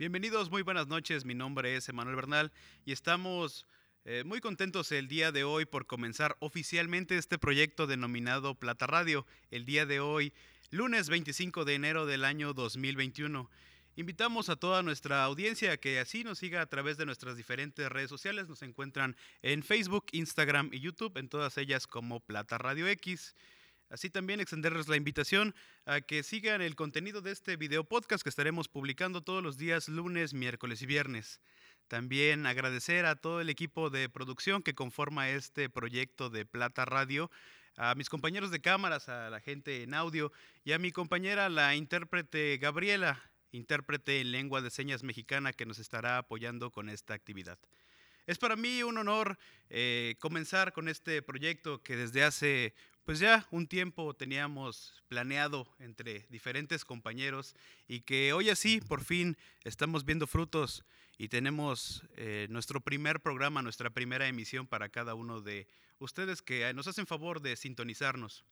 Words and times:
Bienvenidos, 0.00 0.50
muy 0.50 0.62
buenas 0.62 0.86
noches. 0.86 1.26
Mi 1.26 1.34
nombre 1.34 1.76
es 1.76 1.86
Emanuel 1.90 2.16
Bernal 2.16 2.52
y 2.86 2.92
estamos 2.92 3.66
eh, 4.06 4.22
muy 4.24 4.40
contentos 4.40 4.92
el 4.92 5.08
día 5.08 5.30
de 5.30 5.44
hoy 5.44 5.66
por 5.66 5.86
comenzar 5.86 6.38
oficialmente 6.40 7.18
este 7.18 7.36
proyecto 7.38 7.86
denominado 7.86 8.54
Plata 8.54 8.86
Radio. 8.86 9.26
El 9.50 9.66
día 9.66 9.84
de 9.84 10.00
hoy, 10.00 10.32
lunes 10.70 11.10
25 11.10 11.66
de 11.66 11.74
enero 11.74 12.06
del 12.06 12.24
año 12.24 12.54
2021. 12.54 13.50
Invitamos 13.96 14.48
a 14.48 14.56
toda 14.56 14.82
nuestra 14.82 15.22
audiencia 15.22 15.76
que 15.76 16.00
así 16.00 16.24
nos 16.24 16.38
siga 16.38 16.62
a 16.62 16.66
través 16.66 16.96
de 16.96 17.04
nuestras 17.04 17.36
diferentes 17.36 17.86
redes 17.90 18.08
sociales. 18.08 18.48
Nos 18.48 18.62
encuentran 18.62 19.18
en 19.42 19.62
Facebook, 19.62 20.06
Instagram 20.12 20.70
y 20.72 20.80
YouTube, 20.80 21.18
en 21.18 21.28
todas 21.28 21.58
ellas 21.58 21.86
como 21.86 22.20
Plata 22.20 22.56
Radio 22.56 22.88
X. 22.88 23.34
Así 23.90 24.08
también 24.08 24.38
extenderles 24.38 24.86
la 24.86 24.96
invitación 24.96 25.52
a 25.84 26.00
que 26.00 26.22
sigan 26.22 26.62
el 26.62 26.76
contenido 26.76 27.22
de 27.22 27.32
este 27.32 27.56
video 27.56 27.82
podcast 27.82 28.22
que 28.22 28.28
estaremos 28.28 28.68
publicando 28.68 29.20
todos 29.20 29.42
los 29.42 29.58
días 29.58 29.88
lunes, 29.88 30.32
miércoles 30.32 30.80
y 30.82 30.86
viernes. 30.86 31.40
También 31.88 32.46
agradecer 32.46 33.04
a 33.04 33.16
todo 33.16 33.40
el 33.40 33.48
equipo 33.48 33.90
de 33.90 34.08
producción 34.08 34.62
que 34.62 34.76
conforma 34.76 35.30
este 35.30 35.68
proyecto 35.68 36.30
de 36.30 36.46
Plata 36.46 36.84
Radio, 36.84 37.32
a 37.76 37.96
mis 37.96 38.08
compañeros 38.08 38.52
de 38.52 38.60
cámaras, 38.60 39.08
a 39.08 39.28
la 39.28 39.40
gente 39.40 39.82
en 39.82 39.94
audio 39.94 40.30
y 40.62 40.70
a 40.70 40.78
mi 40.78 40.92
compañera, 40.92 41.48
la 41.48 41.74
intérprete 41.74 42.58
Gabriela, 42.58 43.20
intérprete 43.50 44.20
en 44.20 44.30
lengua 44.30 44.62
de 44.62 44.70
señas 44.70 45.02
mexicana 45.02 45.52
que 45.52 45.66
nos 45.66 45.80
estará 45.80 46.18
apoyando 46.18 46.70
con 46.70 46.90
esta 46.90 47.14
actividad. 47.14 47.58
Es 48.26 48.38
para 48.38 48.54
mí 48.54 48.84
un 48.84 48.96
honor 48.96 49.36
eh, 49.68 50.14
comenzar 50.20 50.72
con 50.72 50.88
este 50.88 51.22
proyecto 51.22 51.82
que 51.82 51.96
desde 51.96 52.22
hace 52.22 52.74
pues 53.04 53.18
ya 53.18 53.46
un 53.50 53.66
tiempo 53.66 54.14
teníamos 54.14 55.02
planeado 55.08 55.66
entre 55.78 56.26
diferentes 56.30 56.84
compañeros 56.84 57.54
y 57.88 58.00
que 58.00 58.32
hoy 58.32 58.50
así 58.50 58.80
por 58.80 59.02
fin 59.04 59.36
estamos 59.64 60.04
viendo 60.04 60.26
frutos 60.26 60.84
y 61.18 61.28
tenemos 61.28 62.02
eh, 62.16 62.46
nuestro 62.50 62.80
primer 62.80 63.20
programa, 63.20 63.62
nuestra 63.62 63.90
primera 63.90 64.28
emisión 64.28 64.66
para 64.66 64.88
cada 64.88 65.14
uno 65.14 65.40
de 65.40 65.66
ustedes 65.98 66.40
que 66.42 66.72
nos 66.72 66.86
hacen 66.86 67.06
favor 67.06 67.40
de 67.42 67.56
sintonizarnos. 67.56 68.44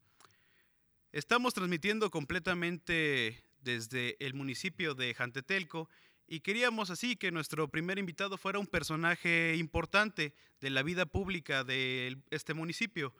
Estamos 1.12 1.55
transmitiendo 1.55 2.11
completamente 2.11 3.43
desde 3.61 4.17
el 4.25 4.35
municipio 4.35 4.95
de 4.95 5.15
Jantetelco 5.15 5.89
y 6.27 6.41
queríamos 6.41 6.91
así 6.91 7.17
que 7.17 7.33
nuestro 7.33 7.69
primer 7.69 7.99
invitado 7.99 8.37
fuera 8.37 8.59
un 8.59 8.67
personaje 8.67 9.57
importante 9.57 10.35
de 10.61 10.69
la 10.69 10.83
vida 10.83 11.07
pública 11.07 11.65
de 11.65 12.19
este 12.31 12.53
municipio. 12.53 13.15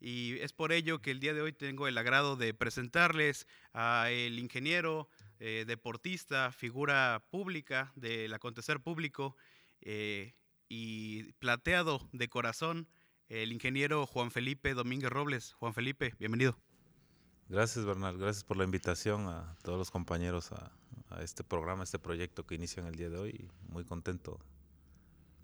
Y 0.00 0.38
es 0.40 0.52
por 0.54 0.72
ello 0.72 1.02
que 1.02 1.10
el 1.10 1.20
día 1.20 1.34
de 1.34 1.42
hoy 1.42 1.52
tengo 1.52 1.86
el 1.86 1.98
agrado 1.98 2.34
de 2.34 2.54
presentarles 2.54 3.46
a 3.74 4.06
el 4.10 4.38
ingeniero, 4.38 5.10
eh, 5.38 5.64
deportista, 5.66 6.52
figura 6.52 7.22
pública 7.30 7.92
del 7.96 8.32
acontecer 8.32 8.80
público 8.80 9.36
eh, 9.82 10.34
y 10.68 11.32
plateado 11.34 12.08
de 12.12 12.28
corazón, 12.28 12.88
el 13.28 13.52
ingeniero 13.52 14.06
Juan 14.06 14.30
Felipe 14.30 14.72
Domínguez 14.72 15.10
Robles. 15.10 15.52
Juan 15.52 15.74
Felipe, 15.74 16.14
bienvenido. 16.18 16.58
Gracias, 17.48 17.84
Bernal. 17.84 18.16
Gracias 18.16 18.44
por 18.44 18.56
la 18.56 18.64
invitación 18.64 19.28
a 19.28 19.56
todos 19.62 19.76
los 19.76 19.90
compañeros 19.90 20.52
a, 20.52 20.72
a 21.10 21.22
este 21.22 21.44
programa, 21.44 21.82
a 21.82 21.84
este 21.84 21.98
proyecto 21.98 22.46
que 22.46 22.54
inicia 22.54 22.80
en 22.80 22.86
el 22.86 22.94
día 22.94 23.10
de 23.10 23.18
hoy. 23.18 23.50
Muy 23.68 23.84
contento 23.84 24.40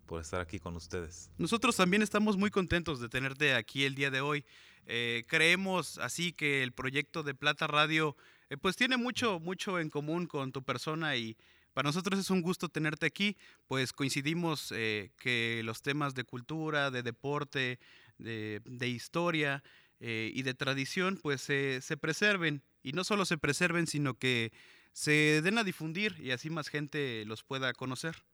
por 0.07 0.21
estar 0.21 0.41
aquí 0.41 0.59
con 0.59 0.77
ustedes. 0.77 1.31
Nosotros 1.37 1.77
también 1.77 2.03
estamos 2.03 2.37
muy 2.37 2.51
contentos 2.51 3.01
de 3.01 3.09
tenerte 3.09 3.55
aquí 3.55 3.85
el 3.85 3.95
día 3.95 4.11
de 4.11 4.21
hoy. 4.21 4.45
Eh, 4.87 5.25
creemos 5.27 5.99
así 5.99 6.33
que 6.33 6.62
el 6.62 6.73
proyecto 6.73 7.23
de 7.23 7.35
Plata 7.35 7.67
Radio 7.67 8.17
eh, 8.49 8.57
pues 8.57 8.77
tiene 8.77 8.97
mucho, 8.97 9.41
mucho 9.41 9.81
en 9.81 9.91
común 9.91 10.27
con 10.27 10.53
tu 10.53 10.62
persona 10.62 11.17
y 11.17 11.37
para 11.75 11.89
nosotros 11.89 12.19
es 12.19 12.31
un 12.31 12.41
gusto 12.41 12.69
tenerte 12.69 13.05
aquí, 13.05 13.37
pues 13.67 13.93
coincidimos 13.93 14.73
eh, 14.75 15.11
que 15.19 15.61
los 15.65 15.83
temas 15.83 16.15
de 16.15 16.25
cultura, 16.25 16.91
de 16.91 17.03
deporte, 17.03 17.79
de, 18.16 18.89
historia 18.89 19.62
y 20.00 20.43
de 20.43 20.55
tradición 20.55 21.19
pues 21.22 21.43
se 21.43 21.97
preserven 22.00 22.62
y 22.83 22.93
no 22.93 23.05
solo 23.05 23.27
se 23.27 23.37
preserven 23.37 23.87
sino 23.87 24.15
que 24.15 24.53
se 24.93 25.43
den 25.43 25.59
a 25.59 25.65
difundir 25.65 26.16
y 26.19 26.31
así 26.31 26.49
más 26.49 26.69
gente 26.69 27.25
los 27.27 27.43
pueda 27.43 27.75
conocer. 27.75 28.25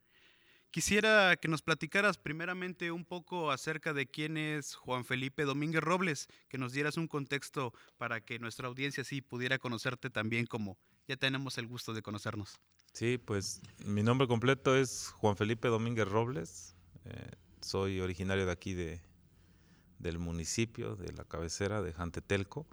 Quisiera 0.73 1.35
que 1.35 1.49
nos 1.49 1.61
platicaras 1.61 2.17
primeramente 2.17 2.91
un 2.91 3.05
poco 3.05 3.51
acerca 3.51 3.93
de 3.93 4.07
quién 4.07 4.37
es 4.37 4.73
Juan 4.73 5.05
Felipe 5.05 5.43
Domínguez 5.43 5.83
Robles, 5.83 6.27
que 6.49 6.57
nos 6.57 6.73
dieras 6.73 6.97
un 6.97 7.07
contexto 7.07 7.75
para 7.99 8.21
que 8.21 8.39
nuestra 8.39 8.69
audiencia 8.69 9.03
sí 9.03 9.21
pudiera 9.21 9.59
conocerte 9.59 10.09
también 10.09 10.47
como 10.47 10.79
ya 11.07 11.15
tenemos 11.15 11.59
el 11.59 11.67
gusto 11.67 11.93
de 11.93 12.01
conocernos. 12.01 12.59
Sí, 12.91 13.19
pues 13.19 13.61
mi 13.85 14.01
nombre 14.01 14.27
completo 14.27 14.75
es 14.75 15.09
Juan 15.17 15.37
Felipe 15.37 15.67
Domínguez 15.67 16.07
Robles. 16.07 16.75
Eh, 17.05 17.29
soy 17.61 17.99
originario 17.99 18.47
de 18.47 18.51
aquí 18.51 18.73
de, 18.73 18.99
del 19.99 20.17
municipio, 20.17 20.95
de 20.95 21.13
la 21.13 21.23
cabecera 21.23 21.83
de 21.83 21.93
Jantetelco. 21.93 22.65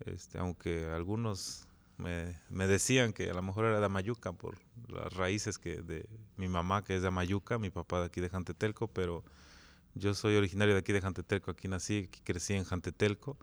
Este, 0.00 0.36
aunque 0.36 0.90
algunos 0.90 1.66
me, 2.00 2.66
decían 2.66 3.12
que 3.12 3.30
a 3.30 3.34
lo 3.34 3.42
mejor 3.42 3.66
era 3.66 3.80
de 3.80 3.86
Amayuca 3.86 4.32
por 4.32 4.58
las 4.88 5.12
raíces 5.12 5.58
que 5.58 5.82
de 5.82 6.08
mi 6.36 6.48
mamá 6.48 6.84
que 6.84 6.96
es 6.96 7.02
de 7.02 7.08
Amayuca, 7.08 7.58
mi 7.58 7.70
papá 7.70 8.00
de 8.00 8.06
aquí 8.06 8.20
de 8.20 8.28
Jantetelco, 8.28 8.88
pero 8.88 9.24
yo 9.94 10.14
soy 10.14 10.36
originario 10.36 10.74
de 10.74 10.80
aquí 10.80 10.92
de 10.92 11.00
Jantetelco, 11.00 11.50
aquí 11.50 11.68
nací, 11.68 12.08
aquí 12.08 12.20
crecí 12.22 12.54
en 12.54 12.64
Jantetelco. 12.64 13.36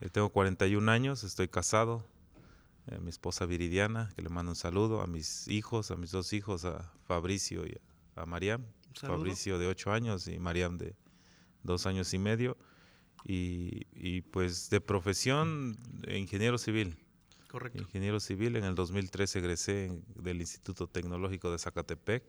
Eh, 0.00 0.08
tengo 0.10 0.30
41 0.30 0.90
años, 0.90 1.24
estoy 1.24 1.48
casado, 1.48 2.04
eh, 2.86 2.98
mi 2.98 3.10
esposa 3.10 3.46
Viridiana, 3.46 4.10
que 4.14 4.22
le 4.22 4.28
mando 4.28 4.52
un 4.52 4.56
saludo, 4.56 5.00
a 5.00 5.06
mis 5.06 5.48
hijos, 5.48 5.90
a 5.90 5.96
mis 5.96 6.10
dos 6.10 6.32
hijos, 6.32 6.64
a 6.64 6.92
Fabricio 7.04 7.66
y 7.66 7.78
a, 8.16 8.26
Mariam. 8.26 8.64
Fabricio 8.94 9.58
de 9.58 9.66
8 9.66 9.92
años 9.92 10.28
y 10.28 10.38
Mariam 10.38 10.78
de 10.78 10.94
2 11.64 11.86
años 11.86 12.14
y 12.14 12.18
medio. 12.18 12.56
Y, 13.24 13.86
y 13.92 14.20
pues 14.20 14.70
de 14.70 14.80
profesión, 14.80 15.76
ingeniero 16.06 16.58
civil. 16.58 17.03
Ingeniero 17.74 18.20
civil, 18.20 18.56
en 18.56 18.64
el 18.64 18.74
2013 18.74 19.38
egresé 19.38 19.90
del 20.16 20.40
Instituto 20.40 20.86
Tecnológico 20.86 21.50
de 21.50 21.58
Zacatepec, 21.58 22.24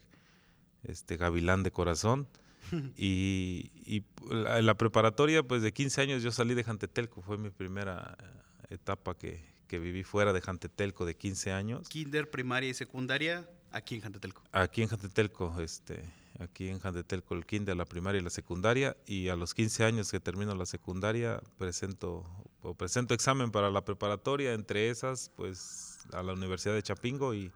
este 0.84 1.18
Gavilán 1.18 1.64
de 1.64 1.72
Corazón. 1.72 2.28
y, 2.98 3.72
y 3.86 4.04
la, 4.30 4.62
la, 4.62 4.76
preparatoria, 4.76 5.44
pues 5.44 5.62
de 5.62 5.72
15 5.72 6.02
años 6.02 6.24
yo 6.24 6.32
salí 6.32 6.56
de 6.56 6.64
Jantetelco, 6.64 7.22
fue 7.22 7.38
mi 7.38 7.52
primera 7.52 8.18
eh, 8.20 8.74
etapa 8.76 9.16
que, 9.16 9.44
que 9.68 9.80
viví 9.80 10.04
fuera 10.04 10.34
de 10.34 10.42
Jantetelco 10.42 11.06
de 11.06 11.16
15 11.16 11.52
años. 11.52 11.90
Kinder, 11.90 12.30
primaria 12.30 12.70
y 12.70 12.74
secundaria, 12.74 13.48
aquí 13.72 13.96
en 13.96 14.02
Jantetelco. 14.02 14.44
Aquí 14.52 14.82
en 14.82 14.88
Jantetelco, 14.88 15.60
este, 15.62 16.04
aquí 16.40 16.70
en 16.70 16.80
Jantetelco 16.80 17.36
el 17.36 17.46
kinder, 17.46 17.76
la 17.76 17.86
primaria 17.86 18.20
y 18.20 18.24
la 18.24 18.30
secundaria 18.30 18.96
y 19.06 19.30
a 19.30 19.36
los 19.36 19.54
15 19.54 19.84
años 19.84 20.12
que 20.12 20.20
termino 20.20 20.56
la 20.56 20.66
secundaria 20.66 21.42
presento 21.58 22.26
o 22.66 22.74
presento 22.74 23.14
examen 23.14 23.52
para 23.52 23.70
la 23.70 23.86
preparatoria, 23.86 24.54
entre 24.54 24.90
esas 24.90 25.32
pues 25.36 26.00
a 26.14 26.24
la 26.24 26.34
Universidad 26.34 26.74
de 26.74 26.84
Chapingo 26.84 27.34
y, 27.34 27.52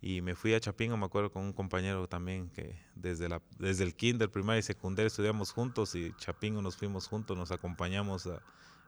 y 0.00 0.22
me 0.22 0.34
fui 0.34 0.54
a 0.54 0.60
Chapingo, 0.60 0.96
me 0.96 1.06
acuerdo 1.06 1.30
con 1.30 1.42
un 1.42 1.52
compañero 1.52 2.08
también 2.08 2.50
que 2.50 2.78
desde, 2.94 3.28
la, 3.28 3.42
desde 3.58 3.84
el 3.84 3.94
kinder, 3.94 4.30
primaria 4.30 4.60
y 4.60 4.62
secundaria 4.62 5.06
estudiamos 5.06 5.50
juntos 5.52 5.94
y 5.94 6.12
Chapingo 6.16 6.62
nos 6.62 6.76
fuimos 6.76 7.06
juntos, 7.08 7.36
nos 7.36 7.50
acompañamos 7.52 8.26
a, 8.26 8.42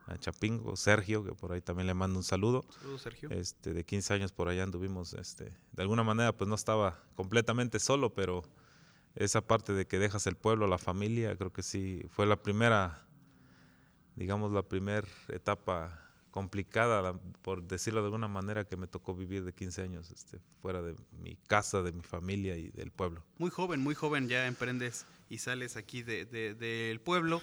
a 0.06 0.16
Chapingo, 0.18 0.76
Sergio, 0.76 1.24
que 1.24 1.32
por 1.32 1.52
ahí 1.52 1.60
también 1.60 1.86
le 1.86 1.94
mando 1.94 2.18
un 2.18 2.24
saludo. 2.24 2.64
Saludos, 2.70 3.02
Sergio. 3.02 3.30
Este, 3.30 3.74
de 3.74 3.84
15 3.84 4.14
años 4.14 4.32
por 4.32 4.48
allá 4.48 4.62
anduvimos, 4.62 5.14
este, 5.14 5.52
de 5.72 5.82
alguna 5.82 6.02
manera 6.02 6.32
pues 6.32 6.48
no 6.48 6.54
estaba 6.54 7.00
completamente 7.14 7.78
solo, 7.78 8.14
pero 8.14 8.42
esa 9.14 9.40
parte 9.40 9.72
de 9.72 9.86
que 9.86 9.98
dejas 9.98 10.26
el 10.26 10.36
pueblo, 10.36 10.66
la 10.66 10.78
familia, 10.78 11.36
creo 11.36 11.52
que 11.52 11.62
sí 11.62 12.02
fue 12.10 12.26
la 12.26 12.36
primera, 12.36 13.05
digamos, 14.16 14.52
la 14.52 14.62
primera 14.62 15.06
etapa 15.28 16.02
complicada, 16.30 17.18
por 17.42 17.62
decirlo 17.62 18.00
de 18.00 18.06
alguna 18.06 18.28
manera, 18.28 18.64
que 18.64 18.76
me 18.76 18.86
tocó 18.86 19.14
vivir 19.14 19.44
de 19.44 19.54
15 19.54 19.82
años 19.82 20.10
este, 20.10 20.38
fuera 20.60 20.82
de 20.82 20.94
mi 21.12 21.36
casa, 21.46 21.82
de 21.82 21.92
mi 21.92 22.02
familia 22.02 22.56
y 22.56 22.68
del 22.68 22.90
pueblo. 22.90 23.24
Muy 23.38 23.50
joven, 23.50 23.80
muy 23.80 23.94
joven 23.94 24.28
ya 24.28 24.46
emprendes 24.46 25.06
y 25.30 25.38
sales 25.38 25.76
aquí 25.76 26.02
del 26.02 26.28
de, 26.28 27.00
pueblo, 27.04 27.40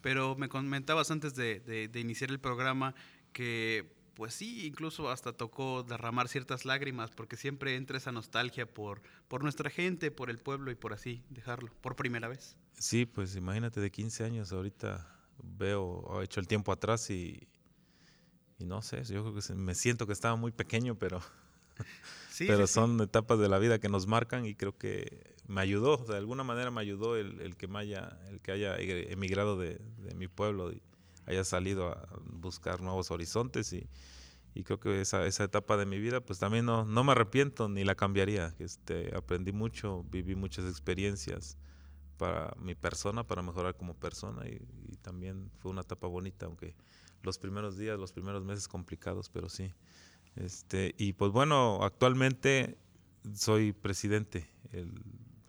pero 0.00 0.34
me 0.34 0.48
comentabas 0.48 1.10
antes 1.10 1.34
de, 1.34 1.60
de 1.60 2.00
iniciar 2.00 2.30
el 2.30 2.40
programa 2.40 2.94
que 3.32 4.02
pues 4.14 4.34
sí, 4.34 4.66
incluso 4.66 5.10
hasta 5.10 5.32
tocó 5.32 5.82
derramar 5.82 6.28
ciertas 6.28 6.64
lágrimas 6.64 7.10
porque 7.10 7.36
siempre 7.36 7.76
entra 7.76 7.96
esa 7.96 8.12
nostalgia 8.12 8.66
por, 8.66 9.02
por 9.28 9.42
nuestra 9.42 9.70
gente, 9.70 10.10
por 10.10 10.30
el 10.30 10.38
pueblo 10.38 10.70
y 10.70 10.74
por 10.74 10.92
así 10.92 11.22
dejarlo, 11.30 11.70
por 11.80 11.96
primera 11.96 12.28
vez. 12.28 12.56
Sí, 12.78 13.06
pues 13.06 13.36
imagínate 13.36 13.80
de 13.80 13.90
15 13.90 14.24
años, 14.24 14.52
ahorita 14.52 15.08
veo, 15.42 16.20
he 16.20 16.24
hecho 16.24 16.40
el 16.40 16.48
tiempo 16.48 16.72
atrás 16.72 17.10
y, 17.10 17.48
y 18.58 18.64
no 18.64 18.82
sé, 18.82 19.04
yo 19.04 19.22
creo 19.22 19.34
que 19.34 19.54
me 19.54 19.74
siento 19.74 20.06
que 20.06 20.12
estaba 20.12 20.36
muy 20.36 20.52
pequeño, 20.52 20.96
pero, 20.96 21.20
pero 22.38 22.66
son 22.66 23.00
etapas 23.00 23.38
de 23.38 23.48
la 23.48 23.58
vida 23.58 23.78
que 23.78 23.88
nos 23.88 24.06
marcan 24.06 24.46
y 24.46 24.54
creo 24.54 24.76
que 24.76 25.34
me 25.46 25.60
ayudó, 25.60 25.98
de 25.98 26.16
alguna 26.16 26.44
manera 26.44 26.70
me 26.70 26.80
ayudó 26.80 27.16
el, 27.16 27.40
el 27.40 27.56
que, 27.56 27.68
me 27.68 27.80
haya, 27.80 28.18
el 28.30 28.40
que 28.40 28.52
haya 28.52 28.76
emigrado 28.78 29.58
de, 29.58 29.80
de 29.98 30.14
mi 30.14 30.28
pueblo. 30.28 30.72
Y, 30.72 30.82
haya 31.26 31.44
salido 31.44 31.88
a 31.88 32.08
buscar 32.24 32.80
nuevos 32.80 33.10
horizontes 33.10 33.72
y, 33.72 33.88
y 34.54 34.64
creo 34.64 34.80
que 34.80 35.00
esa, 35.00 35.26
esa 35.26 35.44
etapa 35.44 35.76
de 35.76 35.86
mi 35.86 35.98
vida 35.98 36.20
pues 36.20 36.38
también 36.38 36.66
no, 36.66 36.84
no 36.84 37.04
me 37.04 37.12
arrepiento 37.12 37.68
ni 37.68 37.84
la 37.84 37.94
cambiaría. 37.94 38.54
Este, 38.58 39.14
aprendí 39.16 39.52
mucho, 39.52 40.04
viví 40.10 40.34
muchas 40.34 40.66
experiencias 40.66 41.56
para 42.16 42.54
mi 42.58 42.74
persona, 42.74 43.26
para 43.26 43.42
mejorar 43.42 43.76
como 43.76 43.94
persona 43.94 44.46
y, 44.48 44.60
también 45.02 45.50
fue 45.58 45.72
una 45.72 45.80
etapa 45.80 46.06
bonita, 46.06 46.46
aunque 46.46 46.76
los 47.24 47.36
primeros 47.36 47.76
días, 47.76 47.98
los 47.98 48.12
primeros 48.12 48.44
meses 48.44 48.68
complicados, 48.68 49.28
pero 49.28 49.48
sí. 49.48 49.74
Este, 50.36 50.94
y 50.96 51.14
pues 51.14 51.32
bueno, 51.32 51.82
actualmente 51.82 52.78
soy 53.34 53.72
presidente, 53.72 54.48
el 54.70 54.92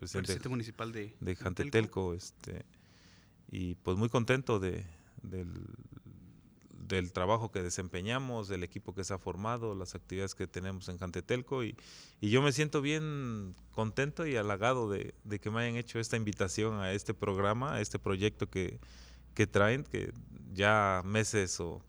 presidente, 0.00 0.48
municipal 0.48 0.90
de, 0.90 1.14
de 1.20 1.36
Jantetelco, 1.36 2.14
este, 2.14 2.64
y 3.48 3.76
pues 3.76 3.96
muy 3.96 4.08
contento 4.08 4.58
de, 4.58 4.84
del, 5.22 5.52
del 6.88 7.12
trabajo 7.12 7.50
que 7.50 7.62
desempeñamos, 7.62 8.48
del 8.48 8.62
equipo 8.62 8.94
que 8.94 9.04
se 9.04 9.14
ha 9.14 9.18
formado, 9.18 9.74
las 9.74 9.94
actividades 9.94 10.34
que 10.34 10.46
tenemos 10.46 10.88
en 10.88 10.98
Jantetelco 10.98 11.64
y, 11.64 11.76
yo 12.20 12.40
me 12.40 12.52
siento 12.52 12.80
bien 12.80 13.54
contento 13.72 14.26
y 14.26 14.36
halagado 14.36 14.88
de, 14.90 15.14
que 15.40 15.50
me 15.50 15.60
hayan 15.60 15.76
hecho 15.76 15.98
esta 15.98 16.16
invitación 16.16 16.80
a 16.80 16.92
este 16.92 17.12
programa, 17.12 17.74
a 17.74 17.80
este 17.82 17.98
proyecto 17.98 18.48
que, 18.48 18.78
traen, 19.50 19.84
que 19.84 20.12
ya 20.54 21.02
meses 21.04 21.60
o, 21.60 21.82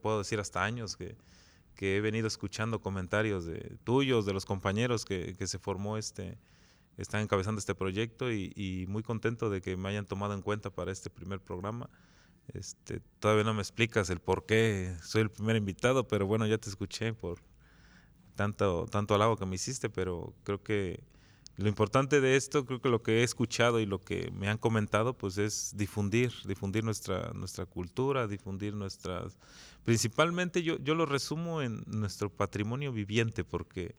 puedo 0.00 0.18
decir 0.18 0.40
hasta 0.40 0.64
años 0.64 0.96
que, 0.96 1.16
he 1.84 2.00
venido 2.00 2.28
escuchando 2.28 2.80
comentarios 2.80 3.44
de 3.44 3.76
tuyos, 3.82 4.24
de 4.24 4.32
los 4.32 4.44
compañeros 4.44 5.04
que, 5.04 5.36
se 5.46 5.58
formó 5.58 5.96
este, 5.96 6.38
están 6.96 7.22
encabezando 7.22 7.58
este 7.58 7.74
proyecto 7.74 8.32
y 8.32 8.84
muy 8.88 9.02
contento 9.02 9.50
de 9.50 9.60
que 9.60 9.76
me 9.76 9.88
hayan 9.88 10.06
tomado 10.06 10.34
en 10.34 10.42
cuenta 10.42 10.70
para 10.70 10.92
este 10.92 11.10
primer 11.10 11.40
programa. 11.40 11.90
Este, 12.48 13.00
todavía 13.18 13.44
no 13.44 13.54
me 13.54 13.62
explicas 13.62 14.10
el 14.10 14.20
por 14.20 14.46
qué 14.46 14.94
soy 15.02 15.22
el 15.22 15.30
primer 15.30 15.56
invitado, 15.56 16.06
pero 16.06 16.26
bueno, 16.26 16.46
ya 16.46 16.58
te 16.58 16.68
escuché 16.68 17.12
por 17.14 17.38
tanto, 18.34 18.86
tanto 18.90 19.14
halago 19.14 19.36
que 19.36 19.46
me 19.46 19.54
hiciste, 19.54 19.88
pero 19.88 20.34
creo 20.44 20.62
que 20.62 21.02
lo 21.56 21.68
importante 21.68 22.20
de 22.20 22.36
esto, 22.36 22.64
creo 22.64 22.80
que 22.80 22.88
lo 22.88 23.02
que 23.02 23.20
he 23.20 23.22
escuchado 23.22 23.78
y 23.78 23.86
lo 23.86 24.00
que 24.00 24.30
me 24.32 24.48
han 24.48 24.58
comentado, 24.58 25.16
pues 25.16 25.36
es 25.38 25.72
difundir, 25.76 26.32
difundir 26.46 26.82
nuestra, 26.82 27.32
nuestra 27.34 27.66
cultura, 27.66 28.26
difundir 28.26 28.74
nuestras... 28.74 29.36
Principalmente 29.84 30.62
yo, 30.62 30.78
yo 30.78 30.94
lo 30.94 31.06
resumo 31.06 31.60
en 31.60 31.82
nuestro 31.86 32.30
patrimonio 32.30 32.92
viviente, 32.92 33.44
porque 33.44 33.94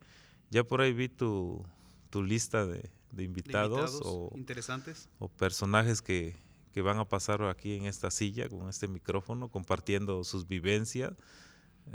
ya 0.50 0.63
por 0.63 0.81
ahí 0.81 0.94
vi 0.94 1.10
tu, 1.10 1.63
tu 2.10 2.24
lista 2.24 2.66
de, 2.66 2.89
invitados, 3.18 4.01
o, 4.04 4.31
interesantes. 4.36 5.07
o 5.19 5.28
personajes 5.28 6.01
que, 6.01 6.36
que 6.74 6.81
van 6.81 6.98
a 6.98 7.06
pasar 7.06 7.44
aquí 7.44 7.75
en 7.75 7.86
esta 7.86 8.10
silla 8.12 8.50
con 8.50 8.68
este 8.68 8.88
micrófono 8.88 9.50
compartiendo 9.50 10.24
sus 10.24 10.48
vivencias. 10.48 11.14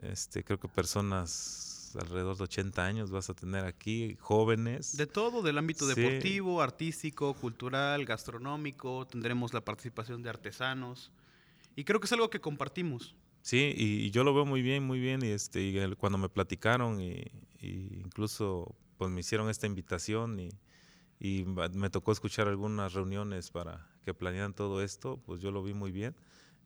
Este, 0.02 0.44
creo 0.44 0.58
que 0.60 0.68
personas 0.68 1.96
alrededor 1.98 2.36
de 2.36 2.44
80 2.44 2.84
años 2.84 3.10
vas 3.10 3.28
a 3.28 3.34
tener 3.34 3.64
aquí, 3.64 4.16
jóvenes. 4.20 4.96
De 4.96 5.06
todo, 5.06 5.42
del 5.42 5.58
ámbito 5.58 5.86
deportivo, 5.86 6.62
artístico, 6.62 7.34
cultural, 7.34 8.04
gastronómico, 8.04 9.06
tendremos 9.06 9.52
la 9.52 9.64
participación 9.64 10.22
de 10.22 10.30
artesanos 10.30 11.10
y 11.74 11.84
creo 11.84 12.00
que 12.00 12.06
es 12.06 12.12
algo 12.12 12.30
que 12.30 12.40
compartimos. 12.40 13.16
Sí, 13.42 13.72
y, 13.76 14.10
yo 14.10 14.24
lo 14.24 14.34
veo 14.34 14.44
muy 14.44 14.62
bien, 14.62 14.84
muy 14.84 15.00
bien, 15.00 15.22
y, 15.24 15.28
este, 15.28 15.62
y 15.62 15.94
cuando 15.96 16.18
me 16.18 16.28
platicaron 16.28 17.00
y, 17.00 17.24
y, 17.60 18.00
incluso 18.04 18.74
pues 18.96 19.10
me 19.10 19.20
hicieron 19.20 19.48
esta 19.48 19.66
invitación 19.66 20.38
y, 20.38 20.50
y 21.20 21.44
me 21.44 21.88
tocó 21.88 22.12
escuchar 22.12 22.48
algunas 22.48 22.92
reuniones 22.92 23.50
para 23.50 23.88
que 24.08 24.14
planean 24.14 24.54
todo 24.54 24.82
esto, 24.82 25.18
pues 25.26 25.42
yo 25.42 25.50
lo 25.50 25.62
vi 25.62 25.74
muy 25.74 25.92
bien. 25.92 26.16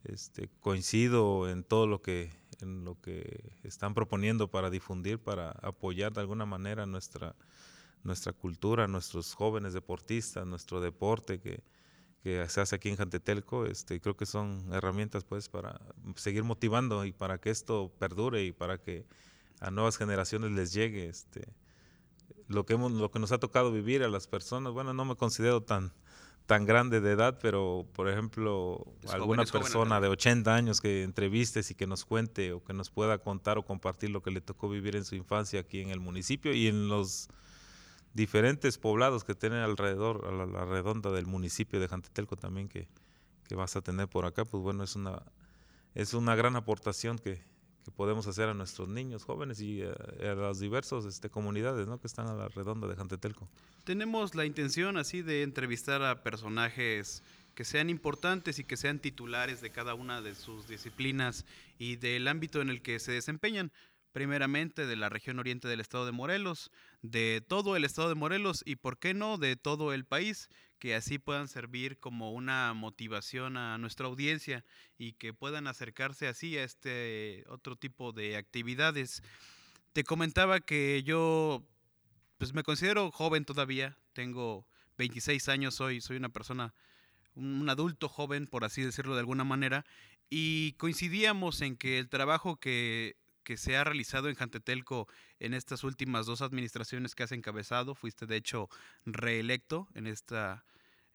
Este, 0.04 0.48
coincido 0.60 1.48
en 1.48 1.64
todo 1.64 1.88
lo 1.88 2.00
que 2.00 2.30
en 2.60 2.84
lo 2.84 3.00
que 3.00 3.52
están 3.64 3.94
proponiendo 3.94 4.48
para 4.48 4.70
difundir, 4.70 5.18
para 5.18 5.50
apoyar 5.62 6.12
de 6.12 6.20
alguna 6.20 6.46
manera 6.46 6.86
nuestra 6.86 7.34
nuestra 8.04 8.32
cultura, 8.32 8.86
nuestros 8.86 9.34
jóvenes 9.34 9.72
deportistas, 9.72 10.46
nuestro 10.46 10.80
deporte 10.80 11.40
que, 11.40 11.64
que 12.22 12.48
se 12.48 12.60
hace 12.60 12.76
aquí 12.76 12.88
en 12.90 12.96
Jantetelco, 12.96 13.66
este, 13.66 14.00
creo 14.00 14.16
que 14.16 14.26
son 14.26 14.72
herramientas 14.72 15.24
pues 15.24 15.48
para 15.48 15.80
seguir 16.14 16.44
motivando 16.44 17.04
y 17.04 17.12
para 17.12 17.38
que 17.38 17.50
esto 17.50 17.92
perdure 17.98 18.44
y 18.44 18.52
para 18.52 18.78
que 18.78 19.04
a 19.58 19.72
nuevas 19.72 19.98
generaciones 19.98 20.52
les 20.52 20.72
llegue 20.72 21.08
este 21.08 21.48
lo 22.46 22.66
que 22.66 22.74
hemos, 22.74 22.92
lo 22.92 23.10
que 23.10 23.18
nos 23.18 23.32
ha 23.32 23.38
tocado 23.38 23.72
vivir 23.72 24.04
a 24.04 24.08
las 24.08 24.28
personas. 24.28 24.72
Bueno, 24.72 24.94
no 24.94 25.04
me 25.04 25.16
considero 25.16 25.62
tan 25.62 25.92
tan 26.52 26.66
grande 26.66 27.00
de 27.00 27.12
edad, 27.12 27.38
pero 27.40 27.86
por 27.94 28.10
ejemplo, 28.10 28.84
alguna 29.08 29.46
persona 29.46 30.02
de 30.02 30.08
80 30.08 30.54
años 30.54 30.82
que 30.82 31.02
entrevistes 31.02 31.70
y 31.70 31.74
que 31.74 31.86
nos 31.86 32.04
cuente 32.04 32.52
o 32.52 32.62
que 32.62 32.74
nos 32.74 32.90
pueda 32.90 33.16
contar 33.16 33.56
o 33.56 33.64
compartir 33.64 34.10
lo 34.10 34.20
que 34.20 34.30
le 34.30 34.42
tocó 34.42 34.68
vivir 34.68 34.94
en 34.94 35.06
su 35.06 35.14
infancia 35.14 35.60
aquí 35.60 35.80
en 35.80 35.88
el 35.88 35.98
municipio 35.98 36.52
y 36.52 36.66
en 36.66 36.88
los 36.88 37.30
diferentes 38.12 38.76
poblados 38.76 39.24
que 39.24 39.34
tienen 39.34 39.60
alrededor, 39.60 40.26
a 40.26 40.46
la, 40.46 40.66
redonda 40.66 41.10
del 41.10 41.24
municipio 41.24 41.80
de 41.80 41.88
Jantetelco 41.88 42.36
también 42.36 42.68
que, 42.68 42.86
que 43.48 43.54
vas 43.54 43.74
a 43.76 43.80
tener 43.80 44.08
por 44.08 44.26
acá, 44.26 44.44
pues 44.44 44.62
bueno, 44.62 44.84
es 44.84 44.94
una, 44.94 45.22
es 45.94 46.12
una 46.12 46.34
gran 46.34 46.54
aportación 46.56 47.18
que, 47.18 47.42
que 47.84 47.90
podemos 47.90 48.26
hacer 48.26 48.48
a 48.48 48.54
nuestros 48.54 48.88
niños, 48.88 49.24
jóvenes 49.24 49.60
y 49.60 49.82
a, 49.82 50.34
las 50.34 50.60
diversas 50.60 51.04
este, 51.04 51.30
comunidades 51.30 51.86
¿no? 51.86 52.00
que 52.00 52.06
están 52.06 52.28
a 52.28 52.34
la 52.34 52.48
redonda 52.48 52.86
de 52.86 52.96
Jantetelco. 52.96 53.48
Tenemos 53.84 54.34
la 54.34 54.44
intención 54.44 54.96
así 54.96 55.22
de 55.22 55.42
entrevistar 55.42 56.02
a 56.02 56.22
personajes 56.22 57.22
que 57.54 57.64
sean 57.64 57.90
importantes 57.90 58.58
y 58.58 58.64
que 58.64 58.76
sean 58.76 58.98
titulares 58.98 59.60
de 59.60 59.70
cada 59.70 59.94
una 59.94 60.22
de 60.22 60.34
sus 60.34 60.68
disciplinas 60.68 61.44
y 61.78 61.96
del 61.96 62.28
ámbito 62.28 62.60
en 62.60 62.70
el 62.70 62.82
que 62.82 62.98
se 62.98 63.12
desempeñan 63.12 63.72
primeramente 64.12 64.86
de 64.86 64.96
la 64.96 65.08
región 65.08 65.38
oriente 65.38 65.68
del 65.68 65.80
estado 65.80 66.06
de 66.06 66.12
Morelos, 66.12 66.70
de 67.00 67.42
todo 67.46 67.76
el 67.76 67.84
estado 67.84 68.08
de 68.08 68.14
Morelos 68.14 68.62
y, 68.64 68.76
por 68.76 68.98
qué 68.98 69.14
no, 69.14 69.38
de 69.38 69.56
todo 69.56 69.92
el 69.92 70.04
país, 70.04 70.48
que 70.82 70.96
así 70.96 71.20
puedan 71.20 71.46
servir 71.46 72.00
como 72.00 72.32
una 72.32 72.74
motivación 72.74 73.56
a 73.56 73.78
nuestra 73.78 74.08
audiencia 74.08 74.64
y 74.98 75.12
que 75.12 75.32
puedan 75.32 75.68
acercarse 75.68 76.26
así 76.26 76.58
a 76.58 76.64
este 76.64 77.44
otro 77.46 77.76
tipo 77.76 78.10
de 78.10 78.36
actividades. 78.36 79.22
Te 79.92 80.02
comentaba 80.02 80.58
que 80.58 81.04
yo 81.04 81.62
pues 82.36 82.52
me 82.52 82.64
considero 82.64 83.12
joven 83.12 83.44
todavía, 83.44 83.96
tengo 84.12 84.66
26 84.98 85.48
años 85.50 85.80
hoy, 85.80 86.00
soy 86.00 86.16
una 86.16 86.30
persona 86.30 86.74
un 87.36 87.70
adulto 87.70 88.08
joven, 88.08 88.48
por 88.48 88.64
así 88.64 88.82
decirlo 88.82 89.14
de 89.14 89.20
alguna 89.20 89.44
manera, 89.44 89.86
y 90.30 90.72
coincidíamos 90.78 91.60
en 91.60 91.76
que 91.76 92.00
el 92.00 92.08
trabajo 92.08 92.56
que 92.56 93.14
que 93.42 93.56
se 93.56 93.76
ha 93.76 93.84
realizado 93.84 94.28
en 94.28 94.34
Jantetelco 94.34 95.08
en 95.38 95.54
estas 95.54 95.84
últimas 95.84 96.26
dos 96.26 96.42
administraciones 96.42 97.14
que 97.14 97.22
has 97.22 97.32
encabezado. 97.32 97.94
Fuiste, 97.94 98.26
de 98.26 98.36
hecho, 98.36 98.68
reelecto 99.04 99.88
en 99.94 100.06
esta, 100.06 100.64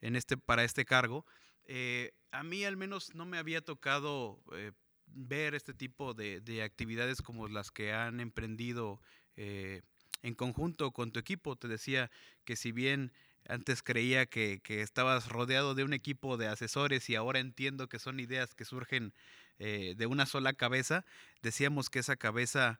en 0.02 0.16
este, 0.16 0.38
para 0.38 0.64
este 0.64 0.86
cargo. 0.86 1.26
Eh, 1.66 2.12
a 2.32 2.44
mí 2.44 2.64
al 2.64 2.78
menos 2.78 3.14
no 3.16 3.26
me 3.26 3.38
había 3.38 3.62
tocado 3.62 4.42
eh, 4.54 4.72
ver 5.08 5.56
este 5.56 5.74
tipo 5.74 6.14
de, 6.14 6.62
actividades 6.64 7.22
como 7.22 7.48
las 7.48 7.72
que 7.72 7.94
han 7.94 8.20
emprendido 8.20 9.02
eh, 9.36 9.82
en 10.22 10.36
conjunto 10.36 10.92
con 10.92 11.12
tu 11.12 11.20
equipo. 11.20 11.56
Te 11.56 11.68
decía 11.68 12.12
que 12.46 12.56
si 12.56 12.72
bien 12.72 13.12
antes 13.48 13.82
creía 13.82 14.26
que, 14.26 14.60
que, 14.62 14.82
estabas 14.82 15.30
rodeado 15.30 15.74
de 15.74 15.84
un 15.84 15.94
equipo 15.94 16.38
de 16.38 16.48
asesores 16.48 17.10
y 17.10 17.16
ahora 17.16 17.40
entiendo 17.40 17.88
que 17.88 18.00
son 18.00 18.20
ideas 18.20 18.54
que 18.54 18.66
surgen 18.66 19.14
eh, 19.60 19.96
de 19.98 20.06
una 20.06 20.26
sola 20.26 20.54
cabeza, 20.54 21.06
decíamos 21.42 21.90
que 21.90 22.00
esa 22.00 22.16
cabeza 22.16 22.80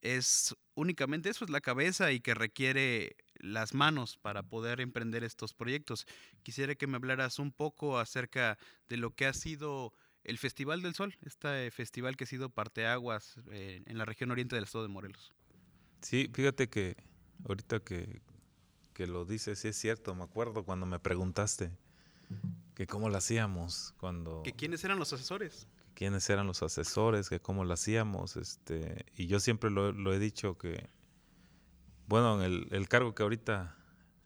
es 0.00 0.54
únicamente 0.74 1.30
eso, 1.30 1.44
es 1.44 1.50
la 1.50 1.60
cabeza 1.60 2.12
y 2.12 2.20
que 2.20 2.34
requiere 2.34 3.16
las 3.34 3.74
manos 3.74 4.16
para 4.16 4.42
poder 4.42 4.80
emprender 4.80 5.24
estos 5.24 5.54
proyectos. 5.54 6.06
Quisiera 6.42 6.74
que 6.74 6.86
me 6.86 6.96
hablaras 6.96 7.38
un 7.38 7.52
poco 7.52 7.98
acerca 7.98 8.58
de 8.88 8.96
lo 8.96 9.10
que 9.10 9.26
ha 9.26 9.32
sido 9.32 9.92
el 10.24 10.38
Festival 10.38 10.82
del 10.82 10.94
Sol, 10.94 11.16
este 11.22 11.70
festival 11.70 12.16
que 12.16 12.24
ha 12.24 12.26
sido 12.26 12.50
parteaguas 12.50 13.36
eh, 13.50 13.82
en 13.86 13.98
la 13.98 14.04
región 14.04 14.30
oriente 14.30 14.56
del 14.56 14.64
estado 14.64 14.84
de 14.84 14.92
Morelos. 14.92 15.32
Sí, 16.02 16.30
fíjate 16.32 16.68
que 16.68 16.96
ahorita 17.48 17.80
que, 17.80 18.20
que 18.92 19.06
lo 19.06 19.24
dices, 19.24 19.58
sí 19.58 19.68
es 19.68 19.76
cierto, 19.76 20.14
me 20.14 20.24
acuerdo 20.24 20.64
cuando 20.64 20.86
me 20.86 20.98
preguntaste 20.98 21.70
que 22.76 22.86
cómo 22.86 23.08
lo 23.08 23.16
hacíamos 23.16 23.94
cuando... 23.96 24.42
Que 24.42 24.52
quiénes 24.52 24.84
eran 24.84 24.98
los 24.98 25.10
asesores. 25.14 25.66
quiénes 25.94 26.28
eran 26.28 26.46
los 26.46 26.62
asesores, 26.62 27.30
que 27.30 27.40
cómo 27.40 27.64
lo 27.64 27.72
hacíamos. 27.72 28.36
Este, 28.36 29.06
y 29.16 29.28
yo 29.28 29.40
siempre 29.40 29.70
lo, 29.70 30.12
he 30.12 30.18
dicho 30.18 30.58
que, 30.58 30.90
bueno, 32.06 32.44
el, 32.44 32.68
el, 32.72 32.86
cargo 32.86 33.14
que 33.14 33.22
ahorita 33.22 33.74